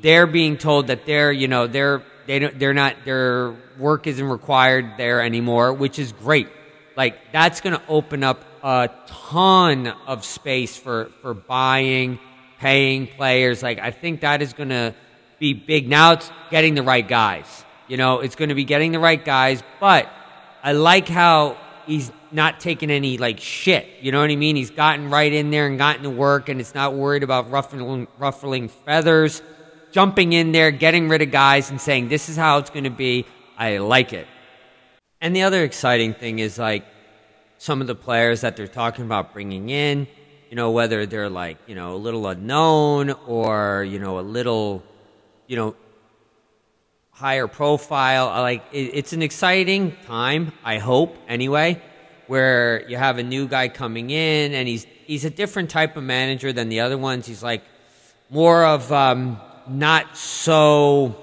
They're 0.00 0.26
being 0.26 0.56
told 0.56 0.86
that 0.86 1.04
they're 1.04 1.30
you 1.30 1.48
know 1.48 1.66
they're 1.66 2.02
they 2.26 2.38
don't, 2.38 2.58
they're 2.58 2.72
not 2.72 2.96
their 3.04 3.54
work 3.78 4.06
isn't 4.06 4.26
required 4.26 4.94
there 4.96 5.20
anymore, 5.20 5.74
which 5.74 5.98
is 5.98 6.12
great. 6.12 6.48
Like 6.96 7.32
that's 7.32 7.60
going 7.60 7.76
to 7.78 7.82
open 7.86 8.24
up 8.24 8.44
a 8.62 8.88
ton 9.06 9.88
of 10.06 10.24
space 10.24 10.76
for 10.76 11.10
for 11.20 11.34
buying, 11.34 12.18
paying 12.58 13.06
players. 13.06 13.62
Like 13.62 13.78
I 13.78 13.90
think 13.90 14.20
that 14.20 14.42
is 14.42 14.52
going 14.52 14.68
to 14.68 14.94
be 15.38 15.52
big. 15.52 15.88
Now 15.88 16.12
it's 16.12 16.30
getting 16.50 16.74
the 16.74 16.82
right 16.82 17.06
guys. 17.06 17.64
You 17.88 17.96
know, 17.96 18.20
it's 18.20 18.36
going 18.36 18.50
to 18.50 18.54
be 18.54 18.64
getting 18.64 18.92
the 18.92 19.00
right 19.00 19.22
guys. 19.22 19.62
But 19.80 20.08
I 20.62 20.72
like 20.72 21.08
how 21.08 21.56
he's 21.86 22.12
not 22.30 22.60
taking 22.60 22.90
any 22.90 23.18
like 23.18 23.40
shit. 23.40 23.86
You 24.00 24.12
know 24.12 24.20
what 24.20 24.30
I 24.30 24.36
mean? 24.36 24.56
He's 24.56 24.70
gotten 24.70 25.10
right 25.10 25.32
in 25.32 25.50
there 25.50 25.66
and 25.66 25.76
gotten 25.76 26.04
to 26.04 26.10
work, 26.10 26.48
and 26.48 26.60
it's 26.60 26.74
not 26.74 26.94
worried 26.94 27.22
about 27.22 27.50
ruffling 27.50 28.06
ruffling 28.18 28.68
feathers. 28.68 29.42
Jumping 29.90 30.32
in 30.32 30.52
there, 30.52 30.70
getting 30.70 31.10
rid 31.10 31.20
of 31.20 31.30
guys, 31.30 31.68
and 31.68 31.78
saying 31.78 32.08
this 32.08 32.30
is 32.30 32.36
how 32.36 32.56
it's 32.56 32.70
going 32.70 32.84
to 32.84 32.90
be. 32.90 33.26
I 33.58 33.76
like 33.76 34.14
it. 34.14 34.26
And 35.20 35.36
the 35.36 35.42
other 35.42 35.62
exciting 35.64 36.14
thing 36.14 36.38
is 36.38 36.58
like 36.58 36.84
some 37.62 37.80
of 37.80 37.86
the 37.86 37.94
players 37.94 38.40
that 38.40 38.56
they're 38.56 38.66
talking 38.66 39.04
about 39.04 39.32
bringing 39.32 39.68
in, 39.68 40.08
you 40.50 40.56
know, 40.56 40.72
whether 40.72 41.06
they're 41.06 41.30
like, 41.30 41.58
you 41.68 41.76
know, 41.76 41.94
a 41.94 42.00
little 42.06 42.26
unknown 42.26 43.10
or, 43.28 43.84
you 43.84 44.00
know, 44.00 44.18
a 44.18 44.26
little, 44.36 44.82
you 45.46 45.54
know, 45.54 45.76
higher 47.12 47.46
profile. 47.46 48.26
Like, 48.26 48.64
it's 48.72 49.12
an 49.12 49.22
exciting 49.22 49.94
time, 50.06 50.50
I 50.64 50.78
hope, 50.78 51.16
anyway, 51.28 51.80
where 52.26 52.84
you 52.88 52.96
have 52.96 53.18
a 53.18 53.22
new 53.22 53.46
guy 53.46 53.68
coming 53.68 54.10
in 54.10 54.54
and 54.54 54.66
he's, 54.66 54.84
he's 55.06 55.24
a 55.24 55.30
different 55.30 55.70
type 55.70 55.96
of 55.96 56.02
manager 56.02 56.52
than 56.52 56.68
the 56.68 56.80
other 56.80 56.98
ones. 56.98 57.26
He's 57.28 57.44
like 57.44 57.62
more 58.28 58.64
of, 58.64 58.90
um, 58.90 59.40
not 59.68 60.16
so 60.16 61.21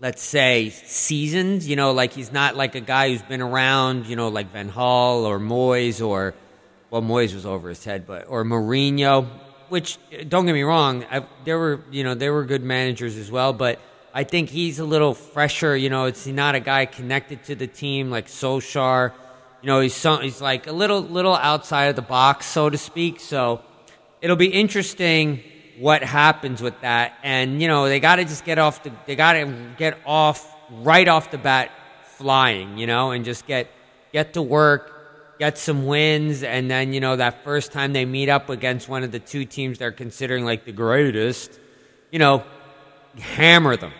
let's 0.00 0.22
say, 0.22 0.70
seasoned. 0.70 1.62
You 1.62 1.76
know, 1.76 1.92
like 1.92 2.12
he's 2.12 2.32
not 2.32 2.56
like 2.56 2.74
a 2.74 2.80
guy 2.80 3.10
who's 3.10 3.22
been 3.22 3.42
around, 3.42 4.06
you 4.06 4.16
know, 4.16 4.28
like 4.28 4.52
Van 4.52 4.70
Gaal 4.70 5.24
or 5.24 5.38
Moyes 5.38 6.06
or, 6.06 6.34
well, 6.90 7.02
Moyes 7.02 7.34
was 7.34 7.44
over 7.46 7.68
his 7.68 7.84
head, 7.84 8.06
but, 8.06 8.28
or 8.28 8.44
Mourinho, 8.44 9.26
which, 9.68 9.98
don't 10.28 10.46
get 10.46 10.54
me 10.54 10.62
wrong, 10.62 11.04
I, 11.10 11.26
there 11.44 11.58
were, 11.58 11.80
you 11.90 12.04
know, 12.04 12.14
there 12.14 12.32
were 12.32 12.44
good 12.44 12.62
managers 12.62 13.16
as 13.16 13.30
well, 13.30 13.52
but 13.52 13.78
I 14.14 14.24
think 14.24 14.48
he's 14.48 14.78
a 14.78 14.84
little 14.84 15.14
fresher. 15.14 15.76
You 15.76 15.90
know, 15.90 16.06
it's 16.06 16.26
not 16.26 16.54
a 16.54 16.60
guy 16.60 16.86
connected 16.86 17.44
to 17.44 17.54
the 17.54 17.66
team 17.66 18.10
like 18.10 18.26
Solskjaer. 18.26 19.12
You 19.62 19.66
know, 19.66 19.80
he's 19.80 19.94
so, 19.94 20.16
he's 20.16 20.40
like 20.40 20.66
a 20.66 20.72
little 20.72 21.00
little 21.02 21.34
outside 21.34 21.84
of 21.86 21.96
the 21.96 22.02
box, 22.02 22.46
so 22.46 22.70
to 22.70 22.78
speak. 22.78 23.20
So 23.20 23.60
it'll 24.22 24.36
be 24.36 24.48
interesting 24.48 25.42
what 25.78 26.02
happens 26.02 26.60
with 26.60 26.80
that. 26.80 27.14
And 27.22 27.60
you 27.60 27.68
know, 27.68 27.88
they 27.88 28.00
got 28.00 28.16
to 28.16 28.24
just 28.24 28.44
get 28.44 28.58
off 28.58 28.82
the 28.82 28.92
they 29.06 29.16
got 29.16 29.34
to 29.34 29.74
get 29.76 29.98
off 30.04 30.54
right 30.70 31.08
off 31.08 31.30
the 31.30 31.38
bat 31.38 31.70
flying, 32.04 32.78
you 32.78 32.86
know, 32.86 33.10
and 33.12 33.24
just 33.24 33.46
get 33.46 33.70
get 34.12 34.34
to 34.34 34.42
work, 34.42 35.38
get 35.38 35.58
some 35.58 35.86
wins, 35.86 36.42
and 36.42 36.70
then 36.70 36.92
you 36.92 37.00
know 37.00 37.16
that 37.16 37.44
first 37.44 37.72
time 37.72 37.92
they 37.92 38.04
meet 38.04 38.28
up 38.28 38.48
against 38.50 38.88
one 38.88 39.02
of 39.02 39.12
the 39.12 39.20
two 39.20 39.44
teams 39.44 39.78
they're 39.78 39.92
considering 39.92 40.44
like 40.44 40.64
the 40.64 40.72
greatest, 40.72 41.58
you 42.10 42.18
know, 42.18 42.44
hammer 43.18 43.76
them. 43.76 43.92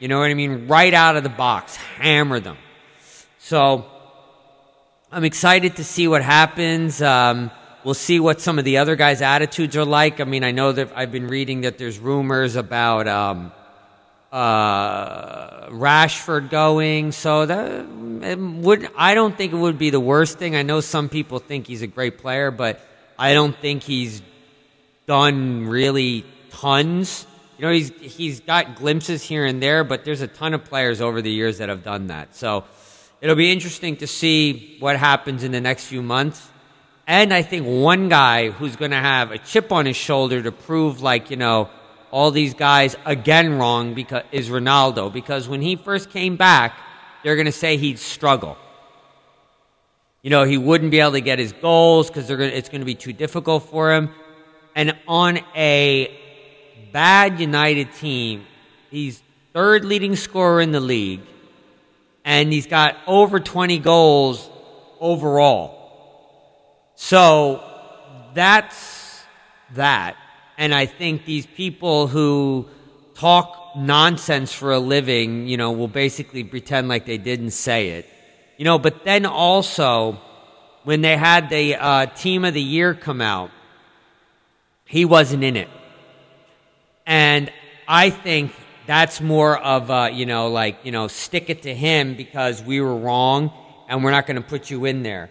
You 0.00 0.08
know 0.08 0.20
what 0.20 0.30
I 0.30 0.34
mean? 0.34 0.68
Right 0.68 0.94
out 0.94 1.16
of 1.16 1.24
the 1.24 1.28
box, 1.28 1.76
hammer 1.76 2.40
them. 2.40 2.56
So 3.38 3.86
I'm 5.10 5.24
excited 5.24 5.76
to 5.76 5.84
see 5.84 6.06
what 6.06 6.22
happens. 6.22 7.02
Um, 7.02 7.50
We'll 7.84 7.94
see 7.94 8.18
what 8.18 8.40
some 8.40 8.58
of 8.58 8.64
the 8.64 8.78
other 8.78 8.96
guys' 8.96 9.22
attitudes 9.22 9.76
are 9.76 9.84
like. 9.84 10.20
I 10.20 10.24
mean, 10.24 10.42
I 10.42 10.50
know 10.50 10.72
that 10.72 10.90
I've 10.96 11.12
been 11.12 11.28
reading 11.28 11.60
that 11.60 11.78
there's 11.78 11.98
rumors 11.98 12.56
about 12.56 13.06
um, 13.06 13.52
uh, 14.32 15.68
Rashford 15.68 16.50
going, 16.50 17.12
so 17.12 17.46
that 17.46 17.88
would 17.88 18.90
I 18.96 19.14
don't 19.14 19.36
think 19.36 19.52
it 19.52 19.56
would 19.56 19.78
be 19.78 19.90
the 19.90 20.00
worst 20.00 20.38
thing. 20.38 20.56
I 20.56 20.62
know 20.62 20.80
some 20.80 21.08
people 21.08 21.38
think 21.38 21.66
he's 21.66 21.82
a 21.82 21.86
great 21.86 22.18
player, 22.18 22.50
but 22.50 22.80
I 23.18 23.32
don't 23.32 23.56
think 23.56 23.84
he's 23.84 24.22
done 25.06 25.66
really 25.66 26.24
tons. 26.50 27.26
You 27.58 27.66
know, 27.66 27.72
he's 27.72 27.90
he's 28.00 28.40
got 28.40 28.76
glimpses 28.76 29.22
here 29.22 29.46
and 29.46 29.62
there, 29.62 29.84
but 29.84 30.04
there's 30.04 30.20
a 30.20 30.28
ton 30.28 30.52
of 30.52 30.64
players 30.64 31.00
over 31.00 31.22
the 31.22 31.30
years 31.30 31.58
that 31.58 31.68
have 31.68 31.84
done 31.84 32.08
that. 32.08 32.36
So 32.36 32.64
it'll 33.20 33.36
be 33.36 33.50
interesting 33.52 33.96
to 33.98 34.06
see 34.06 34.76
what 34.80 34.96
happens 34.96 35.44
in 35.44 35.52
the 35.52 35.60
next 35.60 35.86
few 35.86 36.02
months. 36.02 36.48
And 37.08 37.32
I 37.32 37.40
think 37.40 37.64
one 37.64 38.10
guy 38.10 38.50
who's 38.50 38.76
going 38.76 38.90
to 38.90 38.98
have 38.98 39.30
a 39.30 39.38
chip 39.38 39.72
on 39.72 39.86
his 39.86 39.96
shoulder 39.96 40.42
to 40.42 40.52
prove, 40.52 41.00
like, 41.00 41.30
you 41.30 41.38
know, 41.38 41.70
all 42.10 42.30
these 42.30 42.52
guys 42.52 42.96
again 43.06 43.58
wrong 43.58 43.94
because 43.94 44.24
is 44.30 44.50
Ronaldo. 44.50 45.10
Because 45.10 45.48
when 45.48 45.62
he 45.62 45.74
first 45.74 46.10
came 46.10 46.36
back, 46.36 46.78
they're 47.24 47.34
going 47.34 47.46
to 47.46 47.52
say 47.52 47.78
he'd 47.78 47.98
struggle. 47.98 48.58
You 50.20 50.28
know, 50.28 50.44
he 50.44 50.58
wouldn't 50.58 50.90
be 50.90 51.00
able 51.00 51.12
to 51.12 51.22
get 51.22 51.38
his 51.38 51.52
goals 51.52 52.08
because 52.08 52.28
it's 52.28 52.68
going 52.68 52.82
to 52.82 52.86
be 52.86 52.94
too 52.94 53.14
difficult 53.14 53.62
for 53.62 53.94
him. 53.94 54.10
And 54.74 54.94
on 55.08 55.38
a 55.56 56.14
bad 56.92 57.40
United 57.40 57.94
team, 57.94 58.46
he's 58.90 59.22
third 59.54 59.82
leading 59.86 60.14
scorer 60.14 60.60
in 60.60 60.72
the 60.72 60.80
league, 60.80 61.22
and 62.22 62.52
he's 62.52 62.66
got 62.66 62.98
over 63.06 63.40
20 63.40 63.78
goals 63.78 64.50
overall. 65.00 65.77
So 67.00 67.62
that's 68.34 69.22
that. 69.74 70.16
And 70.58 70.74
I 70.74 70.86
think 70.86 71.24
these 71.24 71.46
people 71.46 72.08
who 72.08 72.68
talk 73.14 73.76
nonsense 73.76 74.52
for 74.52 74.72
a 74.72 74.80
living, 74.80 75.46
you 75.46 75.56
know, 75.56 75.70
will 75.70 75.86
basically 75.86 76.42
pretend 76.42 76.88
like 76.88 77.06
they 77.06 77.16
didn't 77.16 77.52
say 77.52 77.90
it. 77.90 78.06
You 78.56 78.64
know, 78.64 78.80
but 78.80 79.04
then 79.04 79.26
also, 79.26 80.20
when 80.82 81.00
they 81.00 81.16
had 81.16 81.50
the 81.50 81.76
uh, 81.76 82.06
team 82.06 82.44
of 82.44 82.52
the 82.52 82.60
year 82.60 82.94
come 82.94 83.20
out, 83.20 83.52
he 84.84 85.04
wasn't 85.04 85.44
in 85.44 85.54
it. 85.54 85.68
And 87.06 87.52
I 87.86 88.10
think 88.10 88.52
that's 88.88 89.20
more 89.20 89.56
of 89.56 89.88
a, 89.90 90.10
you 90.10 90.26
know, 90.26 90.48
like, 90.48 90.78
you 90.82 90.90
know, 90.90 91.06
stick 91.06 91.48
it 91.48 91.62
to 91.62 91.72
him 91.72 92.16
because 92.16 92.60
we 92.60 92.80
were 92.80 92.96
wrong 92.96 93.52
and 93.88 94.02
we're 94.02 94.10
not 94.10 94.26
going 94.26 94.42
to 94.42 94.48
put 94.48 94.68
you 94.68 94.84
in 94.84 95.04
there. 95.04 95.30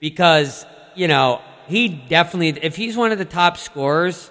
Because 0.00 0.64
you 0.94 1.08
know, 1.08 1.40
he 1.66 1.88
definitely, 1.88 2.60
if 2.62 2.76
he's 2.76 2.96
one 2.96 3.12
of 3.12 3.18
the 3.18 3.24
top 3.24 3.56
scorers, 3.56 4.30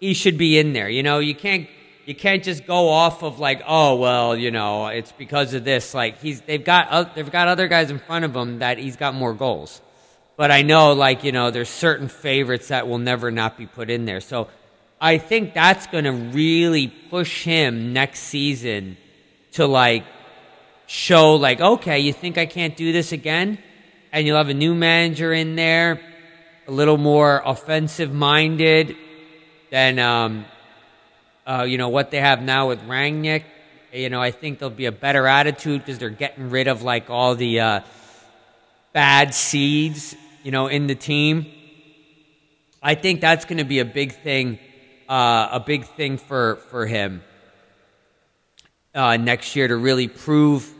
he 0.00 0.14
should 0.14 0.38
be 0.38 0.58
in 0.58 0.72
there. 0.72 0.88
You 0.88 1.02
know, 1.02 1.18
you 1.18 1.34
can't 1.34 1.68
you 2.06 2.14
can't 2.14 2.42
just 2.42 2.66
go 2.66 2.88
off 2.88 3.22
of 3.22 3.38
like, 3.38 3.62
oh 3.66 3.96
well, 3.96 4.36
you 4.36 4.50
know, 4.50 4.88
it's 4.88 5.12
because 5.12 5.54
of 5.54 5.64
this. 5.64 5.94
Like 5.94 6.20
he's 6.20 6.40
they've 6.40 6.64
got 6.64 7.14
they've 7.14 7.30
got 7.30 7.48
other 7.48 7.68
guys 7.68 7.90
in 7.90 7.98
front 7.98 8.24
of 8.24 8.34
him 8.34 8.60
that 8.60 8.78
he's 8.78 8.96
got 8.96 9.14
more 9.14 9.34
goals. 9.34 9.80
But 10.36 10.50
I 10.50 10.62
know, 10.62 10.94
like 10.94 11.22
you 11.22 11.32
know, 11.32 11.50
there's 11.50 11.68
certain 11.68 12.08
favorites 12.08 12.68
that 12.68 12.88
will 12.88 12.98
never 12.98 13.30
not 13.30 13.58
be 13.58 13.66
put 13.66 13.90
in 13.90 14.06
there. 14.06 14.20
So 14.20 14.48
I 15.00 15.18
think 15.18 15.54
that's 15.54 15.86
going 15.86 16.04
to 16.04 16.12
really 16.12 16.88
push 16.88 17.44
him 17.44 17.92
next 17.92 18.20
season 18.20 18.96
to 19.52 19.66
like 19.66 20.04
show 20.86 21.36
like, 21.36 21.60
okay, 21.60 22.00
you 22.00 22.12
think 22.12 22.38
I 22.38 22.46
can't 22.46 22.76
do 22.76 22.92
this 22.92 23.12
again? 23.12 23.58
And 24.12 24.26
you'll 24.26 24.36
have 24.36 24.48
a 24.48 24.54
new 24.54 24.74
manager 24.74 25.32
in 25.32 25.56
there, 25.56 26.00
a 26.66 26.70
little 26.70 26.98
more 26.98 27.42
offensive 27.44 28.12
minded 28.12 28.96
than, 29.70 29.98
um, 29.98 30.44
uh, 31.46 31.64
you 31.68 31.78
know, 31.78 31.88
what 31.88 32.10
they 32.10 32.18
have 32.18 32.42
now 32.42 32.68
with 32.68 32.80
Rangnick. 32.82 33.44
You 33.92 34.08
know, 34.08 34.20
I 34.20 34.30
think 34.30 34.58
there'll 34.58 34.74
be 34.74 34.86
a 34.86 34.92
better 34.92 35.26
attitude 35.26 35.80
because 35.82 35.98
they're 35.98 36.10
getting 36.10 36.50
rid 36.50 36.68
of 36.68 36.82
like 36.82 37.10
all 37.10 37.34
the 37.34 37.60
uh, 37.60 37.80
bad 38.92 39.34
seeds, 39.34 40.14
you 40.42 40.50
know, 40.50 40.66
in 40.66 40.86
the 40.86 40.94
team. 40.94 41.46
I 42.82 42.94
think 42.94 43.20
that's 43.20 43.44
going 43.44 43.58
to 43.58 43.64
be 43.64 43.80
a 43.80 43.84
big 43.84 44.12
thing, 44.12 44.58
uh, 45.08 45.48
a 45.52 45.60
big 45.60 45.84
thing 45.84 46.18
for 46.18 46.56
for 46.70 46.86
him 46.86 47.22
uh, 48.94 49.16
next 49.16 49.54
year 49.56 49.68
to 49.68 49.76
really 49.76 50.08
prove 50.08 50.72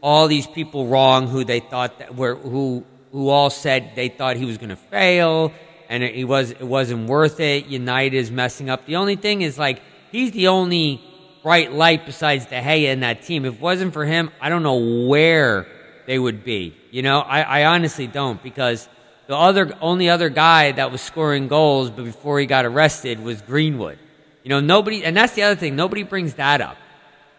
all 0.00 0.28
these 0.28 0.46
people 0.46 0.86
wrong 0.86 1.26
who 1.26 1.44
they 1.44 1.60
thought 1.60 1.98
that 1.98 2.14
were 2.14 2.34
who 2.34 2.84
who 3.12 3.28
all 3.28 3.50
said 3.50 3.92
they 3.94 4.08
thought 4.08 4.36
he 4.36 4.44
was 4.44 4.58
going 4.58 4.68
to 4.68 4.76
fail 4.76 5.52
and 5.88 6.02
it, 6.02 6.14
it 6.14 6.24
was 6.24 6.50
it 6.50 6.62
wasn't 6.62 7.08
worth 7.08 7.40
it. 7.40 7.66
United 7.66 8.16
is 8.16 8.30
messing 8.30 8.70
up. 8.70 8.86
The 8.86 8.96
only 8.96 9.16
thing 9.16 9.42
is 9.42 9.58
like 9.58 9.80
he's 10.12 10.32
the 10.32 10.48
only 10.48 11.02
bright 11.42 11.72
light 11.72 12.06
besides 12.06 12.46
De 12.46 12.60
Gea 12.60 12.92
in 12.92 13.00
that 13.00 13.22
team. 13.22 13.44
If 13.44 13.54
it 13.54 13.60
wasn't 13.60 13.92
for 13.92 14.04
him, 14.04 14.30
I 14.40 14.48
don't 14.48 14.62
know 14.62 15.06
where 15.06 15.66
they 16.06 16.18
would 16.18 16.44
be. 16.44 16.76
You 16.90 17.02
know, 17.02 17.20
I, 17.20 17.40
I 17.40 17.64
honestly 17.66 18.06
don't 18.06 18.42
because 18.42 18.88
the 19.26 19.36
other 19.36 19.76
only 19.80 20.08
other 20.08 20.28
guy 20.28 20.72
that 20.72 20.92
was 20.92 21.00
scoring 21.00 21.48
goals 21.48 21.90
but 21.90 22.04
before 22.04 22.38
he 22.38 22.46
got 22.46 22.64
arrested 22.64 23.22
was 23.22 23.40
Greenwood. 23.42 23.98
You 24.42 24.50
know, 24.50 24.60
nobody 24.60 25.04
and 25.04 25.16
that's 25.16 25.34
the 25.34 25.42
other 25.42 25.56
thing, 25.56 25.76
nobody 25.76 26.02
brings 26.02 26.34
that 26.34 26.60
up. 26.60 26.76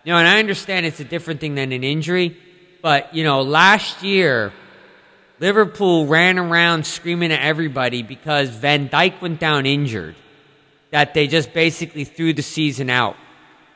You 0.03 0.13
know, 0.13 0.19
and 0.19 0.27
I 0.27 0.39
understand 0.39 0.85
it's 0.85 0.99
a 0.99 1.05
different 1.05 1.39
thing 1.39 1.55
than 1.55 1.71
an 1.71 1.83
injury, 1.83 2.37
but, 2.81 3.13
you 3.13 3.23
know, 3.23 3.41
last 3.41 4.03
year, 4.03 4.53
Liverpool 5.39 6.07
ran 6.07 6.37
around 6.37 6.85
screaming 6.85 7.31
at 7.31 7.41
everybody 7.41 8.03
because 8.03 8.49
Van 8.49 8.89
Dijk 8.89 9.21
went 9.21 9.39
down 9.39 9.65
injured, 9.65 10.15
that 10.91 11.13
they 11.13 11.27
just 11.27 11.53
basically 11.53 12.03
threw 12.03 12.33
the 12.33 12.41
season 12.41 12.89
out. 12.89 13.15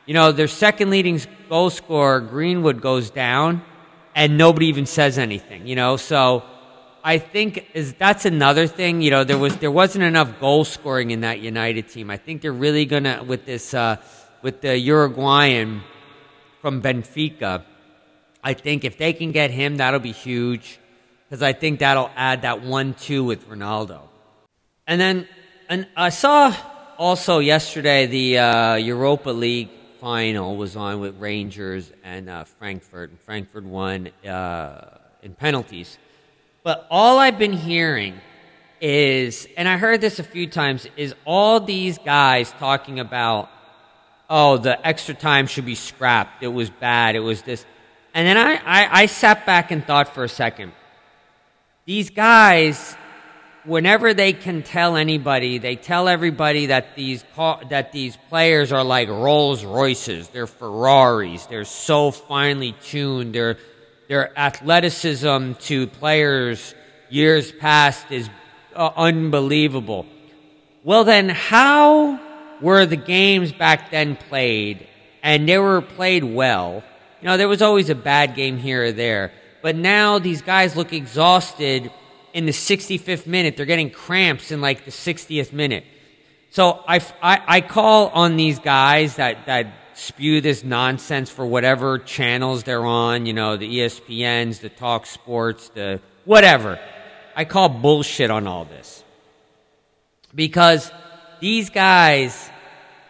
You 0.06 0.14
know, 0.14 0.32
their 0.32 0.48
second 0.48 0.90
leading 0.90 1.20
goal 1.48 1.70
scorer, 1.70 2.20
Greenwood, 2.20 2.80
goes 2.80 3.10
down, 3.10 3.62
and 4.14 4.36
nobody 4.36 4.66
even 4.66 4.86
says 4.86 5.18
anything, 5.18 5.66
you 5.66 5.76
know, 5.76 5.96
so. 5.96 6.44
I 7.06 7.18
think 7.18 7.68
is 7.74 7.92
that's 7.92 8.24
another 8.24 8.66
thing. 8.66 9.02
You 9.02 9.10
know, 9.10 9.24
there 9.24 9.36
was 9.36 9.54
there 9.58 9.70
wasn't 9.70 10.04
enough 10.04 10.40
goal 10.40 10.64
scoring 10.64 11.10
in 11.10 11.20
that 11.20 11.40
United 11.40 11.90
team. 11.90 12.08
I 12.08 12.16
think 12.16 12.40
they're 12.40 12.50
really 12.50 12.86
gonna 12.86 13.22
with 13.22 13.44
this 13.44 13.74
uh, 13.74 13.96
with 14.40 14.62
the 14.62 14.78
Uruguayan 14.78 15.82
from 16.62 16.80
Benfica. 16.80 17.62
I 18.44 18.52
think 18.52 18.84
if 18.84 18.98
they 18.98 19.14
can 19.14 19.32
get 19.32 19.50
him, 19.50 19.78
that'll 19.78 20.00
be 20.00 20.12
huge 20.12 20.78
because 21.24 21.42
I 21.42 21.54
think 21.54 21.80
that'll 21.80 22.10
add 22.14 22.42
that 22.42 22.62
one-two 22.62 23.24
with 23.24 23.48
Ronaldo. 23.48 24.02
And 24.86 25.00
then, 25.00 25.26
and 25.70 25.88
I 25.96 26.10
saw 26.10 26.54
also 26.98 27.38
yesterday 27.38 28.06
the 28.06 28.38
uh, 28.38 28.74
Europa 28.74 29.30
League 29.30 29.70
final 29.98 30.56
was 30.58 30.76
on 30.76 31.00
with 31.00 31.18
Rangers 31.18 31.90
and 32.04 32.28
uh, 32.28 32.44
Frankfurt, 32.44 33.08
and 33.08 33.18
Frankfurt 33.20 33.64
won 33.64 34.10
uh, 34.28 34.98
in 35.22 35.34
penalties. 35.34 35.96
But 36.62 36.86
all 36.90 37.18
I've 37.18 37.38
been 37.38 37.54
hearing 37.54 38.14
is, 38.78 39.48
and 39.56 39.66
I 39.66 39.78
heard 39.78 40.02
this 40.02 40.18
a 40.18 40.22
few 40.22 40.46
times, 40.46 40.86
is 40.98 41.14
all 41.24 41.60
these 41.60 41.96
guys 41.96 42.52
talking 42.58 43.00
about, 43.00 43.48
oh, 44.28 44.58
the 44.58 44.86
extra 44.86 45.14
time 45.14 45.46
should 45.46 45.64
be 45.64 45.74
scrapped. 45.74 46.42
It 46.42 46.48
was 46.48 46.68
bad. 46.68 47.16
It 47.16 47.20
was 47.20 47.40
this. 47.40 47.64
And 48.14 48.28
then 48.28 48.38
I, 48.38 48.54
I, 48.64 49.02
I 49.02 49.06
sat 49.06 49.44
back 49.44 49.72
and 49.72 49.84
thought 49.84 50.14
for 50.14 50.22
a 50.22 50.28
second. 50.28 50.72
These 51.84 52.10
guys, 52.10 52.96
whenever 53.64 54.14
they 54.14 54.32
can 54.32 54.62
tell 54.62 54.96
anybody, 54.96 55.58
they 55.58 55.74
tell 55.74 56.06
everybody 56.08 56.66
that 56.66 56.94
these 56.94 57.24
that 57.68 57.90
these 57.90 58.16
players 58.28 58.70
are 58.70 58.84
like 58.84 59.08
Rolls 59.08 59.64
Royces, 59.64 60.28
they're 60.28 60.46
Ferraris, 60.46 61.46
they're 61.46 61.64
so 61.64 62.12
finely 62.12 62.72
tuned, 62.84 63.34
their 63.34 63.58
their 64.08 64.38
athleticism 64.38 65.54
to 65.54 65.86
players 65.88 66.74
years 67.10 67.50
past 67.50 68.06
is 68.10 68.30
uh, 68.76 68.90
unbelievable. 68.96 70.06
Well, 70.84 71.04
then, 71.04 71.30
how 71.30 72.20
were 72.60 72.86
the 72.86 72.96
games 72.96 73.52
back 73.52 73.90
then 73.90 74.16
played? 74.16 74.86
And 75.22 75.48
they 75.48 75.58
were 75.58 75.80
played 75.80 76.22
well 76.22 76.84
you 77.24 77.30
know, 77.30 77.38
there 77.38 77.48
was 77.48 77.62
always 77.62 77.88
a 77.88 77.94
bad 77.94 78.34
game 78.34 78.58
here 78.58 78.84
or 78.84 78.92
there. 78.92 79.32
But 79.62 79.76
now 79.76 80.18
these 80.18 80.42
guys 80.42 80.76
look 80.76 80.92
exhausted 80.92 81.90
in 82.34 82.44
the 82.44 82.52
65th 82.52 83.26
minute. 83.26 83.56
They're 83.56 83.64
getting 83.64 83.88
cramps 83.88 84.50
in 84.50 84.60
like 84.60 84.84
the 84.84 84.90
60th 84.90 85.50
minute. 85.50 85.84
So 86.50 86.84
I, 86.86 87.00
I, 87.22 87.42
I 87.46 87.60
call 87.62 88.08
on 88.08 88.36
these 88.36 88.58
guys 88.58 89.16
that, 89.16 89.46
that 89.46 89.68
spew 89.94 90.42
this 90.42 90.64
nonsense 90.64 91.30
for 91.30 91.46
whatever 91.46 91.98
channels 91.98 92.62
they're 92.62 92.84
on, 92.84 93.24
you 93.24 93.32
know, 93.32 93.56
the 93.56 93.78
ESPNs, 93.78 94.60
the 94.60 94.68
Talk 94.68 95.06
Sports, 95.06 95.70
the 95.70 96.00
whatever. 96.26 96.78
I 97.34 97.46
call 97.46 97.70
bullshit 97.70 98.30
on 98.30 98.46
all 98.46 98.66
this. 98.66 99.02
Because 100.34 100.92
these 101.40 101.70
guys 101.70 102.50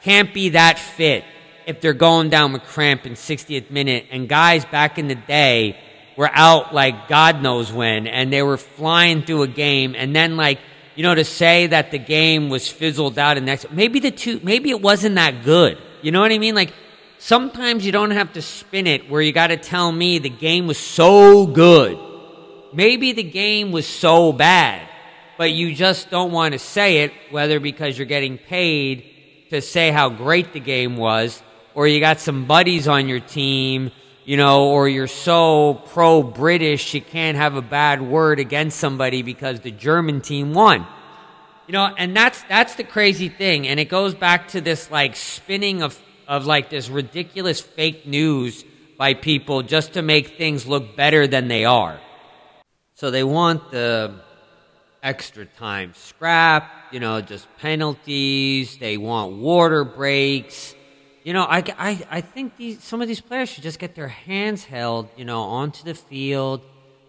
can't 0.02 0.32
be 0.32 0.50
that 0.50 0.78
fit 0.78 1.24
if 1.66 1.80
they're 1.80 1.92
going 1.92 2.30
down 2.30 2.52
with 2.52 2.62
cramp 2.64 3.06
in 3.06 3.12
60th 3.12 3.70
minute. 3.70 4.06
And 4.10 4.28
guys 4.28 4.64
back 4.64 4.98
in 4.98 5.08
the 5.08 5.14
day 5.14 5.78
were 6.16 6.30
out 6.32 6.74
like 6.74 7.08
God 7.08 7.42
knows 7.42 7.72
when, 7.72 8.06
and 8.06 8.32
they 8.32 8.42
were 8.42 8.56
flying 8.56 9.22
through 9.22 9.42
a 9.42 9.48
game. 9.48 9.94
And 9.96 10.14
then, 10.14 10.36
like, 10.36 10.60
you 10.94 11.02
know, 11.02 11.14
to 11.14 11.24
say 11.24 11.66
that 11.68 11.90
the 11.90 11.98
game 11.98 12.48
was 12.48 12.68
fizzled 12.68 13.18
out 13.18 13.36
and 13.36 13.46
next, 13.46 13.70
maybe 13.70 13.98
the 14.00 14.10
two, 14.10 14.40
maybe 14.42 14.70
it 14.70 14.80
wasn't 14.80 15.16
that 15.16 15.44
good. 15.44 15.78
You 16.02 16.12
know 16.12 16.20
what 16.20 16.32
I 16.32 16.38
mean? 16.38 16.54
Like, 16.54 16.72
sometimes 17.18 17.84
you 17.84 17.92
don't 17.92 18.12
have 18.12 18.32
to 18.34 18.42
spin 18.42 18.86
it 18.86 19.10
where 19.10 19.22
you 19.22 19.32
got 19.32 19.48
to 19.48 19.56
tell 19.56 19.90
me 19.90 20.18
the 20.18 20.28
game 20.28 20.66
was 20.66 20.78
so 20.78 21.46
good. 21.46 21.98
Maybe 22.72 23.12
the 23.12 23.22
game 23.22 23.72
was 23.72 23.86
so 23.86 24.32
bad, 24.32 24.88
but 25.38 25.52
you 25.52 25.74
just 25.74 26.10
don't 26.10 26.32
want 26.32 26.52
to 26.52 26.58
say 26.58 26.98
it, 27.04 27.12
whether 27.30 27.60
because 27.60 27.96
you're 27.96 28.06
getting 28.06 28.36
paid 28.36 29.10
to 29.50 29.60
say 29.60 29.90
how 29.90 30.08
great 30.08 30.52
the 30.52 30.60
game 30.60 30.96
was 30.96 31.42
or 31.74 31.86
you 31.86 32.00
got 32.00 32.20
some 32.20 32.46
buddies 32.46 32.88
on 32.88 33.08
your 33.08 33.20
team, 33.20 33.90
you 34.24 34.36
know, 34.36 34.70
or 34.70 34.88
you're 34.88 35.06
so 35.06 35.82
pro 35.88 36.22
British 36.22 36.94
you 36.94 37.00
can't 37.00 37.36
have 37.36 37.56
a 37.56 37.62
bad 37.62 38.00
word 38.00 38.40
against 38.40 38.78
somebody 38.78 39.22
because 39.22 39.60
the 39.60 39.70
German 39.70 40.20
team 40.20 40.54
won. 40.54 40.86
You 41.66 41.72
know, 41.72 41.94
and 41.96 42.14
that's 42.14 42.42
that's 42.44 42.74
the 42.74 42.84
crazy 42.84 43.28
thing, 43.28 43.66
and 43.66 43.80
it 43.80 43.88
goes 43.88 44.14
back 44.14 44.48
to 44.48 44.60
this 44.60 44.90
like 44.90 45.16
spinning 45.16 45.82
of 45.82 45.98
of 46.28 46.46
like 46.46 46.70
this 46.70 46.88
ridiculous 46.88 47.60
fake 47.60 48.06
news 48.06 48.64
by 48.98 49.14
people 49.14 49.62
just 49.62 49.94
to 49.94 50.02
make 50.02 50.36
things 50.36 50.66
look 50.66 50.94
better 50.96 51.26
than 51.26 51.48
they 51.48 51.64
are. 51.64 51.98
So 52.94 53.10
they 53.10 53.24
want 53.24 53.70
the 53.70 54.14
extra 55.02 55.46
time 55.46 55.92
scrap, 55.94 56.70
you 56.92 57.00
know, 57.00 57.20
just 57.20 57.46
penalties. 57.58 58.76
They 58.78 58.96
want 58.98 59.36
water 59.38 59.84
breaks 59.84 60.74
you 61.24 61.32
know, 61.32 61.44
I, 61.44 61.64
I, 61.78 62.06
I 62.10 62.20
think 62.20 62.58
these, 62.58 62.84
some 62.84 63.00
of 63.00 63.08
these 63.08 63.22
players 63.22 63.48
should 63.48 63.62
just 63.62 63.78
get 63.78 63.94
their 63.94 64.08
hands 64.08 64.62
held, 64.62 65.08
you 65.16 65.24
know, 65.24 65.40
onto 65.40 65.82
the 65.82 65.94
field, 65.94 66.60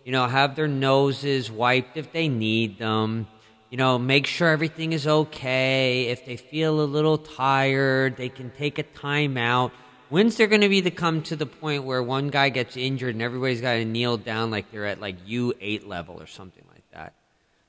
you 0.06 0.14
know, 0.14 0.26
have 0.26 0.56
their 0.56 0.70
noses 0.70 1.52
wiped 1.52 1.98
if 1.98 2.14
they 2.14 2.30
need 2.30 2.80
them, 2.80 3.28
you 3.70 3.78
know, 3.78 4.00
make 4.00 4.26
sure 4.26 4.48
everything 4.48 4.94
is 4.94 5.06
okay. 5.06 6.08
If 6.08 6.26
they 6.26 6.38
feel 6.38 6.80
a 6.80 6.86
little 6.86 7.18
tired, 7.18 8.16
they 8.16 8.30
can 8.30 8.52
take 8.52 8.80
a 8.80 8.84
timeout. 8.84 9.72
When's 10.08 10.38
there 10.38 10.48
going 10.48 10.62
to 10.62 10.70
be 10.70 10.82
to 10.84 10.92
come 10.92 11.22
to 11.24 11.36
the 11.36 11.46
point 11.46 11.84
where 11.84 12.02
one 12.02 12.30
guy 12.30 12.48
gets 12.48 12.78
injured 12.78 13.16
and 13.16 13.22
everybody's 13.22 13.60
got 13.60 13.74
to 13.74 13.84
kneel 13.84 14.16
down 14.16 14.50
like 14.50 14.72
they're 14.72 14.86
at 14.86 15.02
like 15.02 15.26
U8 15.26 15.86
level 15.86 16.22
or 16.22 16.28
something 16.28 16.64
like 16.72 16.90
that? 16.94 17.14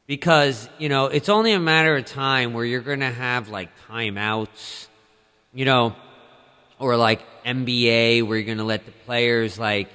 Because, 0.06 0.68
you 0.78 0.88
know, 0.88 1.06
it's 1.06 1.28
only 1.28 1.50
a 1.50 1.58
matter 1.58 1.96
of 1.96 2.04
time 2.04 2.52
where 2.52 2.64
you're 2.64 2.82
going 2.82 3.00
to 3.00 3.10
have 3.10 3.48
like 3.48 3.70
timeouts, 3.88 4.86
you 5.52 5.64
know, 5.64 5.96
or 6.78 6.96
like 6.96 7.22
NBA 7.44 8.26
where 8.26 8.38
you're 8.38 8.46
going 8.46 8.58
to 8.58 8.64
let 8.64 8.84
the 8.84 8.92
players 8.92 9.58
like 9.58 9.88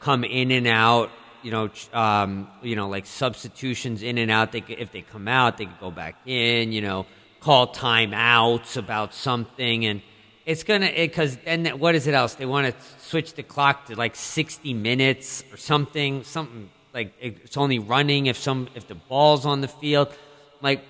come 0.00 0.24
in 0.24 0.50
and 0.50 0.66
out, 0.66 1.10
you 1.42 1.50
know, 1.50 1.70
um, 1.92 2.48
you 2.62 2.76
know, 2.76 2.88
like 2.88 3.06
substitutions 3.06 4.02
in 4.02 4.18
and 4.18 4.30
out. 4.30 4.52
They 4.52 4.60
could, 4.60 4.78
if 4.78 4.92
they 4.92 5.02
come 5.02 5.28
out, 5.28 5.58
they 5.58 5.66
could 5.66 5.80
go 5.80 5.90
back 5.90 6.16
in. 6.26 6.72
You 6.72 6.82
know, 6.82 7.06
call 7.40 7.72
timeouts 7.72 8.76
about 8.76 9.14
something, 9.14 9.86
and 9.86 10.02
it's 10.44 10.62
gonna 10.62 10.90
because 10.94 11.36
then 11.44 11.66
what 11.78 11.94
is 11.94 12.06
it 12.06 12.14
else? 12.14 12.34
They 12.34 12.46
want 12.46 12.66
to 12.66 12.86
switch 12.98 13.34
the 13.34 13.42
clock 13.42 13.86
to 13.86 13.96
like 13.96 14.16
60 14.16 14.74
minutes 14.74 15.44
or 15.52 15.56
something. 15.56 16.24
Something 16.24 16.70
like 16.92 17.14
it's 17.20 17.56
only 17.56 17.78
running 17.78 18.26
if 18.26 18.36
some 18.36 18.68
if 18.74 18.88
the 18.88 18.94
ball's 18.94 19.46
on 19.46 19.60
the 19.60 19.68
field. 19.68 20.14
Like 20.60 20.82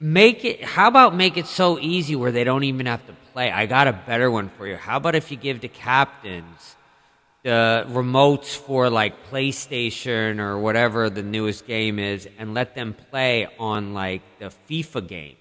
make 0.00 0.44
it 0.44 0.64
how 0.64 0.88
about 0.88 1.14
make 1.14 1.36
it 1.36 1.46
so 1.46 1.78
easy 1.78 2.16
where 2.16 2.32
they 2.32 2.44
don't 2.44 2.64
even 2.64 2.86
have 2.86 3.06
to 3.06 3.14
play. 3.32 3.50
I 3.50 3.66
got 3.66 3.88
a 3.88 3.92
better 3.92 4.30
one 4.30 4.48
for 4.50 4.66
you. 4.66 4.76
How 4.76 4.96
about 4.96 5.14
if 5.14 5.30
you 5.30 5.36
give 5.36 5.60
the 5.60 5.68
captains 5.68 6.76
the 7.42 7.84
remotes 7.88 8.56
for 8.56 8.88
like 8.88 9.28
playstation 9.30 10.38
or 10.38 10.58
whatever 10.58 11.10
the 11.10 11.22
newest 11.22 11.66
game 11.66 11.98
is 11.98 12.28
and 12.38 12.54
let 12.54 12.74
them 12.74 12.94
play 13.10 13.48
on 13.58 13.94
like 13.94 14.22
the 14.38 14.52
fifa 14.68 15.06
game? 15.06 15.36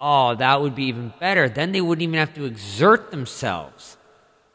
Oh 0.00 0.34
that 0.34 0.60
would 0.60 0.74
be 0.74 0.84
even 0.84 1.12
better. 1.20 1.48
Then 1.48 1.72
they 1.72 1.80
wouldn't 1.80 2.02
even 2.02 2.18
have 2.18 2.34
to 2.34 2.44
exert 2.44 3.10
themselves. 3.10 3.96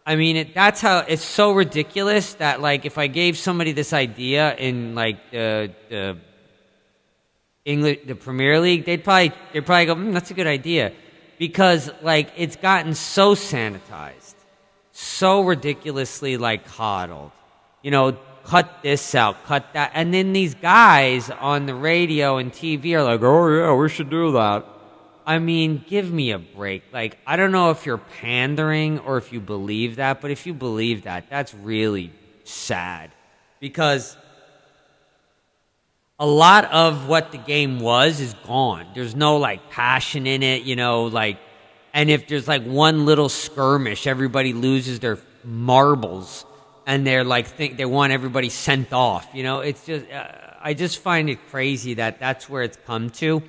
I 0.06 0.16
mean 0.16 0.36
it, 0.38 0.54
that's 0.56 0.82
how 0.82 1.00
it's 1.00 1.24
so 1.24 1.52
ridiculous 1.52 2.34
that 2.36 2.60
like 2.60 2.86
if 2.86 2.98
i 2.98 3.06
gave 3.06 3.38
somebody 3.38 3.72
this 3.72 3.94
idea 3.94 4.56
in 4.56 4.96
like 4.96 5.30
the 5.32 5.72
the 5.90 6.18
English, 7.66 8.00
the 8.06 8.16
Premier 8.16 8.60
League, 8.60 8.86
they'd 8.86 9.04
probably 9.04 9.32
they'd 9.54 9.66
probably 9.66 9.86
go, 9.86 9.96
mm, 9.96 10.14
"That's 10.14 10.32
a 10.32 10.34
good 10.34 10.48
idea," 10.48 10.94
because 11.41 11.89
like 12.04 12.32
it's 12.38 12.56
gotten 12.56 12.93
so 12.93 13.34
sanitized, 13.34 14.36
so 14.91 15.41
ridiculously 15.41 16.38
like 16.38 16.67
coddled. 16.67 17.32
You 17.82 17.89
know, 17.89 18.15
cut 18.43 18.84
this 18.84 19.15
out, 19.15 19.43
cut 19.45 19.73
that, 19.73 19.89
and 19.95 20.13
then 20.13 20.34
these 20.34 20.54
guys 20.54 21.32
on 21.32 21.65
the 21.65 21.73
radio 21.73 22.38
and 22.38 22.54
TV 22.54 22.93
are 22.93 23.04
like, 23.04 23.23
"Oh 23.23 23.47
yeah, 23.49 23.73
we 23.73 23.89
should 23.89 24.12
do 24.12 24.34
that." 24.34 24.67
I 25.25 25.39
mean, 25.39 25.84
give 25.88 26.12
me 26.12 26.30
a 26.30 26.38
break. 26.38 26.84
Like, 26.93 27.17
I 27.25 27.38
don't 27.38 27.51
know 27.51 27.71
if 27.71 27.88
you're 27.88 27.97
pandering 28.21 28.99
or 28.99 29.17
if 29.17 29.34
you 29.34 29.39
believe 29.39 29.95
that, 29.95 30.21
but 30.21 30.30
if 30.30 30.45
you 30.45 30.54
believe 30.54 31.06
that, 31.06 31.27
that's 31.27 31.56
really 31.56 32.12
sad 32.43 33.10
because 33.60 34.15
a 36.22 36.26
lot 36.26 36.66
of 36.66 37.08
what 37.08 37.32
the 37.32 37.40
game 37.40 37.80
was 37.80 38.20
is 38.20 38.36
gone. 38.46 38.86
There's 38.94 39.16
no 39.16 39.38
like 39.38 39.72
passion 39.72 40.28
in 40.28 40.44
it, 40.44 40.62
you 40.62 40.76
know, 40.76 41.06
like 41.06 41.40
and 41.96 42.12
if 42.12 42.28
there's 42.28 42.48
like 42.48 42.64
one 42.64 43.06
little 43.06 43.28
skirmish, 43.28 44.06
everybody 44.06 44.54
loses 44.54 45.00
their 45.00 45.18
marbles 45.44 46.46
and 46.86 47.06
they're 47.08 47.24
like 47.24 47.48
think 47.48 47.76
they 47.76 47.86
want 47.86 48.14
everybody 48.14 48.50
sent 48.50 48.94
off, 48.94 49.28
you 49.34 49.42
know? 49.42 49.62
It's 49.62 49.84
just 49.84 50.10
uh, 50.12 50.28
I 50.62 50.76
just 50.76 51.00
find 51.00 51.28
it 51.28 51.40
crazy 51.50 51.96
that 51.96 52.20
that's 52.20 52.48
where 52.48 52.62
it's 52.62 52.78
come 52.86 53.10
to. 53.22 53.42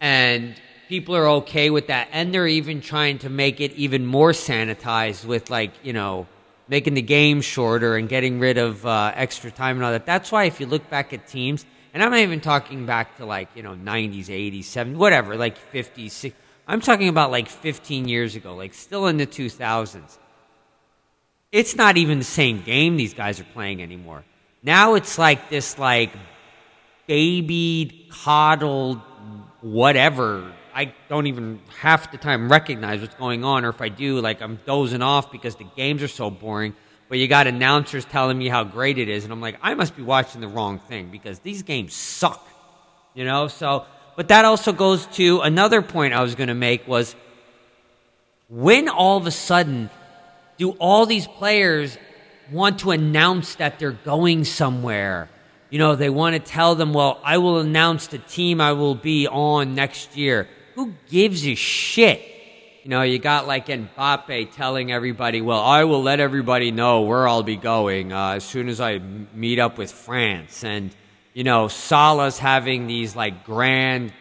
And 0.00 0.54
people 0.88 1.14
are 1.14 1.28
okay 1.28 1.68
with 1.68 1.88
that 1.88 2.08
and 2.12 2.32
they're 2.32 2.48
even 2.48 2.80
trying 2.80 3.18
to 3.18 3.28
make 3.28 3.60
it 3.60 3.72
even 3.72 4.06
more 4.06 4.32
sanitized 4.32 5.26
with 5.26 5.50
like, 5.50 5.72
you 5.82 5.92
know, 5.92 6.26
making 6.68 6.94
the 6.94 7.02
game 7.02 7.40
shorter 7.40 7.96
and 7.96 8.08
getting 8.08 8.40
rid 8.40 8.58
of 8.58 8.84
uh, 8.86 9.12
extra 9.14 9.50
time 9.50 9.76
and 9.76 9.84
all 9.84 9.92
that. 9.92 10.06
That's 10.06 10.32
why 10.32 10.44
if 10.44 10.60
you 10.60 10.66
look 10.66 10.88
back 10.88 11.12
at 11.12 11.26
teams 11.26 11.66
and 11.92 12.02
I'm 12.02 12.10
not 12.10 12.20
even 12.20 12.40
talking 12.40 12.86
back 12.86 13.16
to 13.18 13.26
like, 13.26 13.48
you 13.54 13.62
know, 13.62 13.74
90s, 13.74 14.26
80s, 14.26 14.60
70s, 14.60 14.96
whatever, 14.96 15.36
like 15.36 15.56
50s, 15.72 16.06
60s. 16.06 16.32
I'm 16.66 16.80
talking 16.80 17.08
about 17.08 17.30
like 17.30 17.48
15 17.48 18.08
years 18.08 18.36
ago, 18.36 18.54
like 18.54 18.74
still 18.74 19.06
in 19.06 19.16
the 19.16 19.26
2000s. 19.26 20.18
It's 21.52 21.76
not 21.76 21.96
even 21.96 22.18
the 22.18 22.24
same 22.24 22.62
game 22.62 22.96
these 22.96 23.14
guys 23.14 23.38
are 23.38 23.44
playing 23.44 23.82
anymore. 23.82 24.24
Now 24.62 24.94
it's 24.94 25.18
like 25.18 25.50
this 25.50 25.78
like 25.78 26.10
babied, 27.06 28.08
coddled, 28.10 28.98
whatever. 29.60 30.52
I 30.74 30.94
don't 31.08 31.26
even 31.26 31.60
half 31.80 32.10
the 32.10 32.18
time 32.18 32.50
recognize 32.50 33.00
what's 33.00 33.14
going 33.14 33.44
on, 33.44 33.64
or 33.64 33.70
if 33.70 33.80
I 33.80 33.88
do, 33.88 34.20
like 34.20 34.42
I'm 34.42 34.58
dozing 34.66 35.02
off 35.02 35.30
because 35.30 35.56
the 35.56 35.66
games 35.76 36.02
are 36.02 36.08
so 36.08 36.30
boring 36.30 36.74
but 37.08 37.18
you 37.18 37.28
got 37.28 37.46
announcers 37.46 38.04
telling 38.04 38.38
me 38.38 38.48
how 38.48 38.64
great 38.64 38.98
it 38.98 39.08
is, 39.08 39.24
and 39.24 39.32
I'm 39.32 39.40
like, 39.40 39.58
I 39.62 39.74
must 39.74 39.96
be 39.96 40.02
watching 40.02 40.40
the 40.40 40.48
wrong 40.48 40.78
thing 40.78 41.10
because 41.10 41.38
these 41.40 41.62
games 41.62 41.94
suck, 41.94 42.46
you 43.14 43.24
know. 43.24 43.48
So, 43.48 43.84
but 44.16 44.28
that 44.28 44.44
also 44.44 44.72
goes 44.72 45.06
to 45.18 45.40
another 45.40 45.82
point 45.82 46.14
I 46.14 46.22
was 46.22 46.34
going 46.34 46.48
to 46.48 46.54
make 46.54 46.88
was 46.88 47.14
when 48.48 48.88
all 48.88 49.18
of 49.18 49.26
a 49.26 49.30
sudden 49.30 49.90
do 50.56 50.70
all 50.72 51.06
these 51.06 51.26
players 51.26 51.98
want 52.50 52.80
to 52.80 52.90
announce 52.90 53.56
that 53.56 53.78
they're 53.78 53.92
going 53.92 54.44
somewhere? 54.44 55.28
You 55.70 55.78
know, 55.78 55.96
they 55.96 56.10
want 56.10 56.34
to 56.34 56.40
tell 56.40 56.74
them, 56.74 56.92
well, 56.92 57.20
I 57.24 57.38
will 57.38 57.58
announce 57.58 58.06
the 58.06 58.18
team 58.18 58.60
I 58.60 58.72
will 58.72 58.94
be 58.94 59.26
on 59.28 59.74
next 59.74 60.16
year. 60.16 60.48
Who 60.74 60.94
gives 61.08 61.46
a 61.46 61.54
shit? 61.54 62.22
You 62.82 62.90
know, 62.90 63.02
you 63.02 63.18
got 63.18 63.46
like 63.46 63.68
Mbappe 63.68 64.52
telling 64.52 64.92
everybody, 64.92 65.40
well, 65.40 65.60
I 65.60 65.84
will 65.84 66.02
let 66.02 66.20
everybody 66.20 66.70
know 66.70 67.02
where 67.02 67.26
I'll 67.26 67.42
be 67.42 67.56
going 67.56 68.12
uh, 68.12 68.32
as 68.32 68.44
soon 68.44 68.68
as 68.68 68.80
I 68.80 68.98
meet 68.98 69.58
up 69.58 69.78
with 69.78 69.90
France. 69.90 70.64
And, 70.64 70.94
you 71.32 71.44
know, 71.44 71.68
Salah's 71.68 72.38
having 72.38 72.86
these 72.86 73.16
like 73.16 73.44
grand, 73.44 74.12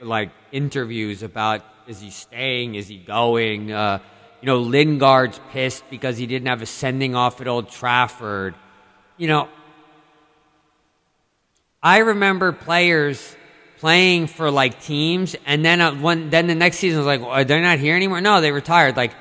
like 0.00 0.30
interviews 0.52 1.22
about 1.22 1.62
is 1.88 2.00
he 2.00 2.10
staying, 2.10 2.76
is 2.76 2.86
he 2.86 2.98
going? 2.98 3.72
Uh, 3.72 3.98
you 4.40 4.46
know, 4.46 4.58
Lingard's 4.58 5.40
pissed 5.50 5.84
because 5.90 6.16
he 6.16 6.26
didn't 6.26 6.46
have 6.46 6.62
a 6.62 6.66
sending 6.66 7.14
off 7.14 7.40
at 7.40 7.48
Old 7.48 7.70
Trafford. 7.70 8.54
You 9.16 9.28
know, 9.28 9.48
I 11.82 11.98
remember 11.98 12.52
players 12.52 13.36
playing 13.82 14.28
for 14.28 14.48
like 14.48 14.80
teams, 14.80 15.34
and 15.44 15.64
then 15.64 15.80
uh, 15.80 15.92
one, 15.96 16.30
then 16.30 16.46
the 16.46 16.54
next 16.54 16.76
season 16.76 16.98
was 16.98 17.06
like, 17.06 17.20
well, 17.20 17.44
they're 17.44 17.60
not 17.60 17.80
here 17.80 17.96
anymore. 17.96 18.20
No, 18.20 18.40
they 18.40 18.52
retired. 18.52 18.96
Like, 18.96 19.12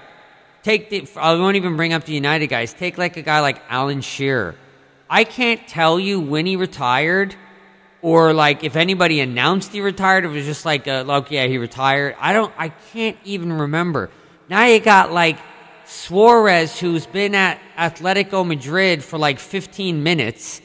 take 0.62 0.92
the. 0.92 1.10
I 1.16 1.34
won't 1.34 1.56
even 1.56 1.76
bring 1.78 1.94
up 1.94 2.04
the 2.04 2.14
United 2.14 2.46
guys. 2.46 2.72
Take 2.72 3.00
like 3.00 3.18
a 3.18 3.24
guy 3.24 3.40
like 3.40 3.60
Alan 3.70 4.02
Shearer. 4.02 4.54
I 5.10 5.24
can't 5.24 5.68
tell 5.68 6.00
you 6.00 6.20
when 6.20 6.46
he 6.46 6.58
retired, 6.58 7.36
or 8.04 8.34
like 8.34 8.64
if 8.64 8.76
anybody 8.76 9.20
announced 9.20 9.72
he 9.72 9.82
retired. 9.82 10.26
It 10.26 10.28
was 10.28 10.46
just 10.46 10.64
like, 10.64 10.88
uh, 10.88 11.06
like 11.08 11.32
yeah, 11.32 11.48
he 11.48 11.58
retired. 11.58 12.16
I 12.20 12.32
don't. 12.32 12.54
I 12.56 12.70
can't 12.70 13.18
even 13.24 13.52
remember. 13.52 14.12
Now 14.48 14.68
you 14.68 14.80
got 14.80 15.12
like 15.12 15.40
Suarez, 15.86 16.80
who's 16.80 17.08
been 17.08 17.34
at 17.34 17.60
Atletico 17.76 18.46
Madrid 18.46 19.04
for 19.04 19.18
like 19.18 19.40
15 19.40 20.04
minutes, 20.04 20.62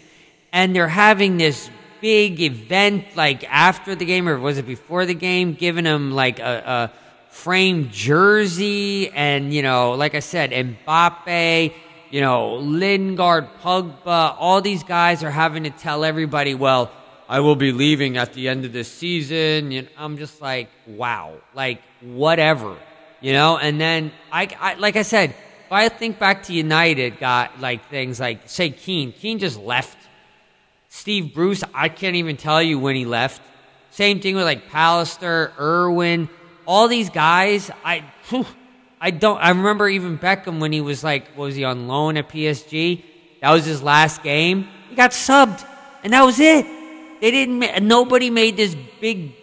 and 0.53 0.77
they're 0.77 0.87
having 0.87 1.39
this 1.39 1.71
big 2.01 2.41
event 2.41 3.05
like 3.17 3.45
after 3.51 3.95
the 3.95 4.05
game 4.05 4.29
or 4.29 4.39
was 4.39 4.59
it 4.59 4.67
before 4.67 5.07
the 5.07 5.15
game 5.15 5.55
giving 5.55 5.85
him 5.85 6.13
like 6.13 6.39
a, 6.39 6.91
a 6.93 7.89
jersey 7.91 9.11
and 9.11 9.53
you 9.53 9.63
know 9.63 9.93
like 9.93 10.15
I 10.15 10.21
said 10.21 10.51
Mbappe 10.51 11.73
you 12.11 12.21
know 12.21 12.57
Lingard 12.57 13.49
Pogba 13.63 14.37
all 14.39 14.61
these 14.61 14.83
guys 14.85 15.23
are 15.23 15.31
having 15.31 15.65
to 15.65 15.71
tell 15.71 16.05
everybody 16.05 16.55
well 16.55 16.91
I 17.29 17.41
will 17.41 17.57
be 17.57 17.73
leaving 17.73 18.17
at 18.17 18.33
the 18.35 18.49
end 18.49 18.65
of 18.65 18.73
this 18.73 18.91
season 18.91 19.71
know, 19.83 19.89
I'm 19.99 20.17
just 20.19 20.41
like 20.41 20.69
wow 20.87 21.35
like 21.55 21.83
whatever 22.01 22.77
you 23.21 23.33
know? 23.33 23.59
And 23.59 23.81
then 23.81 24.13
I, 24.31 24.49
I 24.59 24.75
like 24.75 24.97
I 24.97 25.03
said 25.03 25.31
if 25.31 25.73
I 25.73 25.89
think 25.89 26.19
back 26.19 26.45
to 26.45 26.53
United 26.53 27.19
got 27.19 27.61
like 27.61 27.89
things 27.89 28.21
like 28.21 28.49
say 28.49 28.71
Keane 28.71 29.13
Keane 29.13 29.39
just 29.39 29.59
left 29.59 29.97
Steve 30.97 31.35
Bruce, 31.35 31.63
I 31.75 31.91
can't 31.91 32.17
even 32.17 32.39
tell 32.39 32.63
you 32.63 32.79
when 32.79 32.97
he 32.97 33.05
left. 33.05 33.43
Same 33.91 34.19
thing 34.19 34.35
with 34.35 34.45
like 34.45 34.71
Pallister, 34.71 35.53
Irwin, 35.61 36.31
all 36.65 36.89
these 36.89 37.11
guys. 37.11 37.71
I, 37.85 38.03
whew, 38.31 38.47
I 38.99 39.11
don't. 39.11 39.37
I 39.37 39.51
remember 39.51 39.91
even 39.91 40.19
Beckham 40.19 40.59
when 40.59 40.73
he 40.73 40.81
was 40.81 41.05
like, 41.05 41.37
was 41.37 41.55
he 41.55 41.65
on 41.65 41.87
loan 41.87 42.17
at 42.17 42.31
PSG? 42.31 43.05
That 43.43 43.51
was 43.51 43.67
his 43.67 43.83
last 43.83 44.23
game. 44.23 44.69
He 44.89 44.97
got 44.97 45.11
subbed, 45.11 45.69
and 46.03 46.15
that 46.15 46.25
was 46.25 46.41
it. 46.41 46.65
They 47.21 47.31
didn't. 47.31 47.87
Nobody 47.87 48.31
made 48.31 48.57
this 48.57 48.75
big 48.99 49.35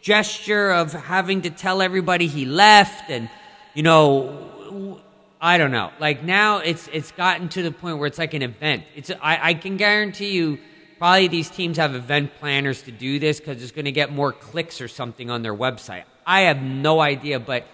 gesture 0.00 0.72
of 0.72 0.94
having 0.94 1.42
to 1.42 1.50
tell 1.50 1.82
everybody 1.82 2.26
he 2.26 2.46
left, 2.46 3.10
and 3.10 3.28
you 3.74 3.82
know, 3.82 4.98
I 5.42 5.58
don't 5.58 5.72
know. 5.72 5.90
Like 6.00 6.24
now, 6.24 6.58
it's 6.58 6.88
it's 6.90 7.12
gotten 7.12 7.50
to 7.50 7.62
the 7.62 7.70
point 7.70 7.98
where 7.98 8.06
it's 8.06 8.18
like 8.18 8.32
an 8.32 8.42
event. 8.42 8.84
It's 8.96 9.10
I, 9.20 9.50
I 9.50 9.54
can 9.54 9.76
guarantee 9.76 10.32
you 10.32 10.58
Probably 11.02 11.26
these 11.26 11.50
teams 11.50 11.78
have 11.78 11.96
event 11.96 12.30
planners 12.38 12.82
to 12.82 12.92
do 12.92 13.18
this 13.18 13.40
because 13.40 13.60
it's 13.60 13.72
going 13.72 13.86
to 13.86 13.90
get 13.90 14.12
more 14.12 14.32
clicks 14.32 14.80
or 14.80 14.86
something 14.86 15.30
on 15.30 15.42
their 15.42 15.52
website. 15.52 16.04
I 16.24 16.42
have 16.42 16.62
no 16.62 17.00
idea, 17.00 17.40
but 17.40 17.66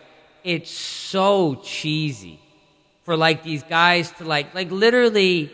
it's 0.44 0.70
so 0.70 1.56
cheesy 1.56 2.40
for 3.04 3.18
like 3.18 3.42
these 3.42 3.62
guys 3.64 4.10
to 4.12 4.24
like 4.24 4.54
like 4.54 4.70
literally 4.70 5.52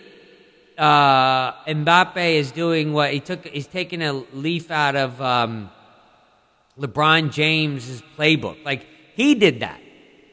uh 0.78 1.50
Mbappe 1.64 2.36
is 2.36 2.52
doing 2.52 2.92
what 2.92 3.12
he 3.12 3.18
took 3.18 3.44
he's 3.44 3.66
taking 3.66 4.02
a 4.02 4.12
leaf 4.12 4.70
out 4.70 4.94
of 4.94 5.20
um 5.20 5.68
LeBron 6.78 7.32
James's 7.32 8.04
playbook. 8.16 8.64
Like 8.64 8.86
he 9.16 9.34
did 9.34 9.58
that. 9.62 9.80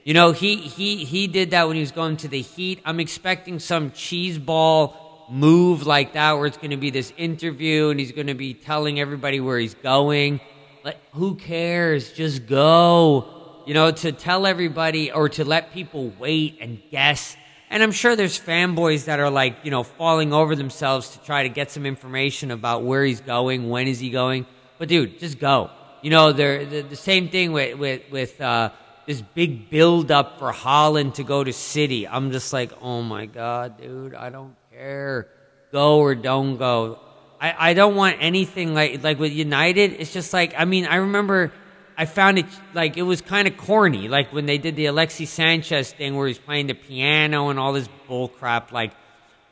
You 0.04 0.14
know, 0.14 0.32
he 0.32 0.58
he 0.58 1.06
he 1.06 1.26
did 1.26 1.50
that 1.50 1.66
when 1.66 1.76
he 1.76 1.82
was 1.82 1.92
going 1.92 2.18
to 2.18 2.28
the 2.28 2.42
Heat. 2.44 2.82
I'm 2.86 3.00
expecting 3.00 3.58
some 3.58 3.90
cheese 3.90 4.38
ball 4.38 5.01
move 5.30 5.86
like 5.86 6.14
that 6.14 6.34
where 6.34 6.46
it's 6.46 6.58
going 6.58 6.72
to 6.72 6.78
be 6.78 6.90
this 6.90 7.14
interview 7.18 7.90
and 7.90 8.00
he's 8.00 8.12
going 8.12 8.28
to 8.28 8.34
be 8.34 8.54
telling 8.54 9.00
everybody 9.00 9.40
where 9.40 9.58
he's 9.58 9.76
going. 9.76 10.40
Like, 10.84 10.98
who 11.14 11.36
cares? 11.36 12.12
Just 12.12 12.48
go. 12.48 13.64
You 13.66 13.74
know, 13.74 13.92
to 13.92 14.12
tell 14.12 14.46
everybody 14.48 15.12
or 15.12 15.30
to 15.30 15.46
let 15.46 15.72
people 15.72 16.12
wait 16.20 16.58
and 16.60 16.82
guess. 16.90 17.38
And 17.70 17.82
I'm 17.82 17.92
sure 17.92 18.16
there's 18.16 18.40
fanboys 18.40 19.06
that 19.06 19.20
are 19.20 19.30
like, 19.30 19.58
you 19.64 19.72
know, 19.72 19.84
falling 19.84 20.34
over 20.34 20.56
themselves 20.56 21.10
to 21.12 21.24
try 21.24 21.44
to 21.44 21.50
get 21.50 21.72
some 21.72 21.86
information 21.86 22.52
about 22.52 22.84
where 22.84 23.04
he's 23.04 23.22
going, 23.22 23.70
when 23.70 23.88
is 23.88 24.00
he 24.00 24.10
going. 24.10 24.46
But 24.78 24.90
dude, 24.90 25.20
just 25.20 25.40
go. 25.40 25.70
You 26.02 26.10
know, 26.10 26.34
the, 26.34 26.86
the 26.90 26.96
same 26.96 27.30
thing 27.30 27.52
with 27.52 27.78
with 27.78 28.02
with 28.12 28.42
uh, 28.42 28.72
this 29.06 29.22
big 29.22 29.70
build 29.70 30.12
up 30.12 30.40
for 30.40 30.52
Haaland 30.52 31.14
to 31.16 31.24
go 31.24 31.44
to 31.44 31.54
City. 31.54 32.08
I'm 32.08 32.32
just 32.32 32.52
like, 32.52 32.72
oh 32.82 33.02
my 33.04 33.28
god, 33.28 33.80
dude, 33.80 34.16
I 34.16 34.30
don't 34.30 34.56
care. 34.82 35.28
Go 35.72 36.00
or 36.00 36.15
don't 36.15 36.58
go. 36.58 37.00
I, 37.39 37.70
I 37.70 37.74
don't 37.74 37.96
want 37.96 38.17
anything 38.20 38.74
like 38.74 39.04
like 39.04 39.20
with 39.20 39.32
United. 39.32 39.94
It's 40.00 40.12
just 40.12 40.34
like 40.34 40.54
I 40.58 40.65
mean, 40.65 40.86
I 40.86 40.96
remember 41.08 41.52
I 41.98 42.06
found 42.06 42.39
it 42.39 42.48
like 42.74 42.98
it 42.98 43.04
was 43.04 43.22
kind 43.22 43.48
of 43.48 43.58
corny, 43.58 44.08
like 44.08 44.34
when 44.34 44.48
they 44.48 44.58
did 44.58 44.76
the 44.76 44.88
Alexis 44.88 45.30
Sanchez 45.30 45.94
thing 45.94 46.15
where 46.15 46.28
he's 46.28 46.39
playing 46.39 46.67
the 46.67 46.74
piano 46.74 47.50
and 47.50 47.60
all 47.60 47.74
this 47.74 47.88
bull 48.08 48.28
crap. 48.28 48.72
Like 48.72 48.94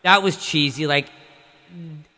that 0.02 0.24
was 0.24 0.36
cheesy. 0.36 0.88
Like, 0.88 1.10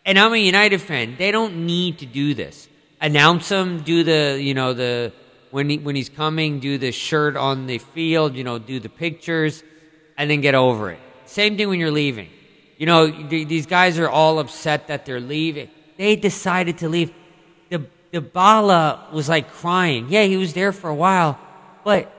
and 0.05 0.17
I'm 0.17 0.33
a 0.33 0.37
United 0.37 0.81
fan. 0.81 1.15
They 1.17 1.31
don't 1.31 1.65
need 1.65 1.99
to 1.99 2.05
do 2.05 2.33
this. 2.33 2.69
Announce 3.01 3.49
him, 3.49 3.81
do 3.83 4.03
the 4.03 4.39
you 4.41 4.53
know 4.53 4.73
the 4.73 5.11
when 5.51 5.69
he 5.69 5.77
when 5.77 5.97
he's 5.97 6.09
coming, 6.09 6.61
do 6.61 6.77
the 6.77 6.93
shirt 6.93 7.35
on 7.35 7.67
the 7.67 7.79
field, 7.79 8.35
you 8.35 8.45
know, 8.45 8.57
do 8.57 8.79
the 8.79 8.89
pictures, 8.89 9.63
and 10.17 10.31
then 10.31 10.39
get 10.39 10.55
over 10.55 10.91
it. 10.91 10.99
Same 11.25 11.57
thing 11.57 11.67
when 11.67 11.79
you're 11.79 11.91
leaving. 11.91 12.29
You 12.81 12.87
know, 12.87 13.05
these 13.05 13.67
guys 13.67 13.99
are 13.99 14.09
all 14.09 14.39
upset 14.39 14.87
that 14.87 15.05
they're 15.05 15.19
leaving. 15.19 15.69
They 15.97 16.15
decided 16.15 16.79
to 16.79 16.89
leave. 16.89 17.13
The 17.69 17.85
Dybala 18.11 19.11
was 19.11 19.29
like 19.29 19.51
crying. 19.51 20.07
Yeah, 20.09 20.23
he 20.23 20.35
was 20.35 20.53
there 20.53 20.71
for 20.71 20.89
a 20.89 20.95
while, 20.95 21.37
but 21.83 22.11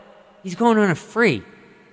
he's 0.44 0.54
going 0.54 0.78
on 0.78 0.88
a 0.88 0.94
free. 0.94 1.42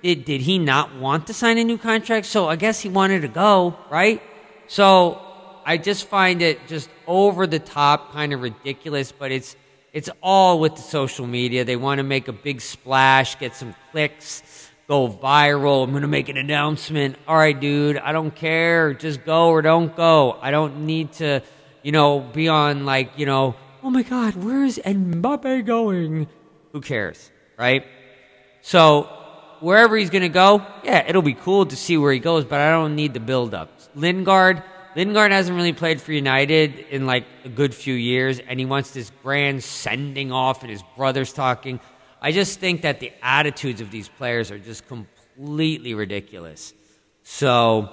Did 0.04 0.24
did 0.24 0.40
he 0.40 0.60
not 0.60 0.94
want 0.94 1.26
to 1.26 1.34
sign 1.34 1.58
a 1.58 1.64
new 1.64 1.78
contract? 1.78 2.26
So 2.26 2.46
I 2.46 2.54
guess 2.54 2.78
he 2.78 2.88
wanted 2.88 3.22
to 3.22 3.28
go, 3.28 3.76
right? 3.90 4.22
So 4.68 5.20
I 5.66 5.76
just 5.76 6.06
find 6.06 6.40
it 6.40 6.68
just 6.68 6.90
over 7.08 7.48
the 7.48 7.58
top, 7.58 8.12
kind 8.12 8.32
of 8.32 8.40
ridiculous, 8.40 9.10
but 9.10 9.32
it's 9.32 9.56
it's 9.92 10.10
all 10.22 10.60
with 10.60 10.76
the 10.76 10.82
social 10.82 11.26
media. 11.26 11.64
They 11.64 11.74
want 11.74 11.98
to 11.98 12.04
make 12.04 12.28
a 12.28 12.32
big 12.32 12.60
splash, 12.60 13.36
get 13.36 13.56
some 13.56 13.74
clicks, 13.90 14.69
go 14.90 15.08
viral. 15.08 15.84
I'm 15.84 15.90
going 15.90 16.02
to 16.02 16.08
make 16.08 16.28
an 16.28 16.36
announcement. 16.36 17.14
All 17.28 17.36
right, 17.36 17.58
dude, 17.58 17.96
I 17.96 18.10
don't 18.10 18.34
care. 18.34 18.92
Just 18.92 19.24
go 19.24 19.50
or 19.50 19.62
don't 19.62 19.94
go. 19.94 20.36
I 20.42 20.50
don't 20.50 20.84
need 20.84 21.12
to, 21.14 21.42
you 21.84 21.92
know, 21.92 22.18
be 22.18 22.48
on 22.48 22.84
like, 22.84 23.12
you 23.16 23.24
know, 23.24 23.54
oh 23.84 23.90
my 23.90 24.02
God, 24.02 24.34
where's 24.34 24.78
Mbappe 24.78 25.64
going? 25.64 26.26
Who 26.72 26.80
cares, 26.80 27.30
right? 27.56 27.86
So 28.62 29.04
wherever 29.60 29.96
he's 29.96 30.10
going 30.10 30.22
to 30.22 30.28
go, 30.28 30.66
yeah, 30.82 31.04
it'll 31.06 31.22
be 31.22 31.34
cool 31.34 31.66
to 31.66 31.76
see 31.76 31.96
where 31.96 32.12
he 32.12 32.18
goes, 32.18 32.44
but 32.44 32.60
I 32.60 32.72
don't 32.72 32.96
need 32.96 33.14
the 33.14 33.20
build 33.20 33.54
up. 33.54 33.70
Lingard, 33.94 34.60
Lingard 34.96 35.30
hasn't 35.30 35.56
really 35.56 35.72
played 35.72 36.00
for 36.00 36.12
United 36.12 36.80
in 36.90 37.06
like 37.06 37.26
a 37.44 37.48
good 37.48 37.76
few 37.76 37.94
years, 37.94 38.40
and 38.40 38.58
he 38.58 38.66
wants 38.66 38.90
this 38.90 39.12
grand 39.22 39.62
sending 39.62 40.32
off, 40.32 40.62
and 40.62 40.70
his 40.70 40.82
brother's 40.96 41.32
talking. 41.32 41.78
I 42.20 42.32
just 42.32 42.60
think 42.60 42.82
that 42.82 43.00
the 43.00 43.12
attitudes 43.22 43.80
of 43.80 43.90
these 43.90 44.08
players 44.08 44.50
are 44.50 44.58
just 44.58 44.86
completely 44.86 45.94
ridiculous. 45.94 46.74
So, 47.22 47.88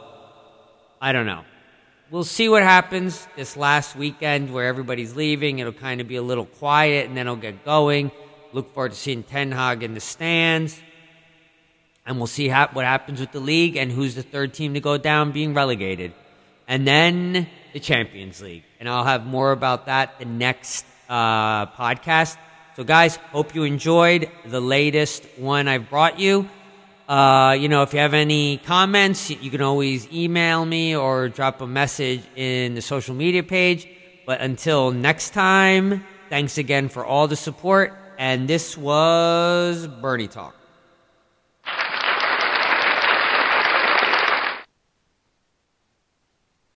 I 1.01 1.13
don't 1.13 1.25
know. 1.25 1.43
We'll 2.09 2.23
see 2.23 2.49
what 2.49 2.63
happens 2.63 3.27
this 3.35 3.57
last 3.57 3.95
weekend 3.95 4.53
where 4.53 4.65
everybody's 4.65 5.15
leaving. 5.15 5.59
It'll 5.59 5.73
kind 5.73 6.01
of 6.01 6.07
be 6.07 6.15
a 6.15 6.21
little 6.21 6.45
quiet, 6.45 7.07
and 7.07 7.17
then 7.17 7.27
it'll 7.27 7.35
get 7.35 7.63
going. 7.65 8.11
Look 8.53 8.73
forward 8.73 8.91
to 8.91 8.97
seeing 8.97 9.23
Ten 9.23 9.51
Hag 9.51 9.83
in 9.83 9.93
the 9.93 9.99
stands. 9.99 10.79
And 12.05 12.17
we'll 12.17 12.27
see 12.27 12.47
ha- 12.47 12.69
what 12.71 12.85
happens 12.85 13.19
with 13.19 13.33
the 13.33 13.41
league 13.41 13.75
and 13.75 13.91
who's 13.91 14.15
the 14.15 14.23
third 14.23 14.53
team 14.53 14.73
to 14.75 14.79
go 14.79 14.97
down 14.97 15.31
being 15.31 15.53
relegated 15.53 16.13
and 16.67 16.85
then 16.85 17.47
the 17.73 17.79
Champions 17.79 18.41
League. 18.41 18.63
And 18.79 18.89
I'll 18.89 19.03
have 19.03 19.25
more 19.25 19.51
about 19.51 19.85
that 19.85 20.19
the 20.19 20.25
next 20.25 20.85
uh, 21.09 21.67
podcast. 21.67 22.37
So, 22.77 22.83
guys, 22.83 23.15
hope 23.33 23.55
you 23.55 23.63
enjoyed 23.63 24.29
the 24.45 24.61
latest 24.61 25.23
one 25.39 25.67
I've 25.67 25.89
brought 25.89 26.19
you. 26.19 26.47
Uh, 27.09 27.57
you 27.59 27.69
know, 27.69 27.81
if 27.81 27.91
you 27.91 27.99
have 27.99 28.13
any 28.13 28.57
comments, 28.57 29.31
you 29.31 29.49
can 29.49 29.63
always 29.63 30.07
email 30.13 30.63
me 30.63 30.95
or 30.95 31.27
drop 31.27 31.59
a 31.61 31.65
message 31.65 32.21
in 32.35 32.75
the 32.75 32.83
social 32.83 33.15
media 33.15 33.41
page. 33.41 33.87
But 34.27 34.41
until 34.41 34.91
next 34.91 35.31
time, 35.31 36.03
thanks 36.29 36.59
again 36.59 36.87
for 36.87 37.03
all 37.03 37.27
the 37.27 37.35
support. 37.35 37.93
And 38.19 38.47
this 38.47 38.77
was 38.77 39.87
Bernie 39.87 40.27
Talk. 40.27 40.56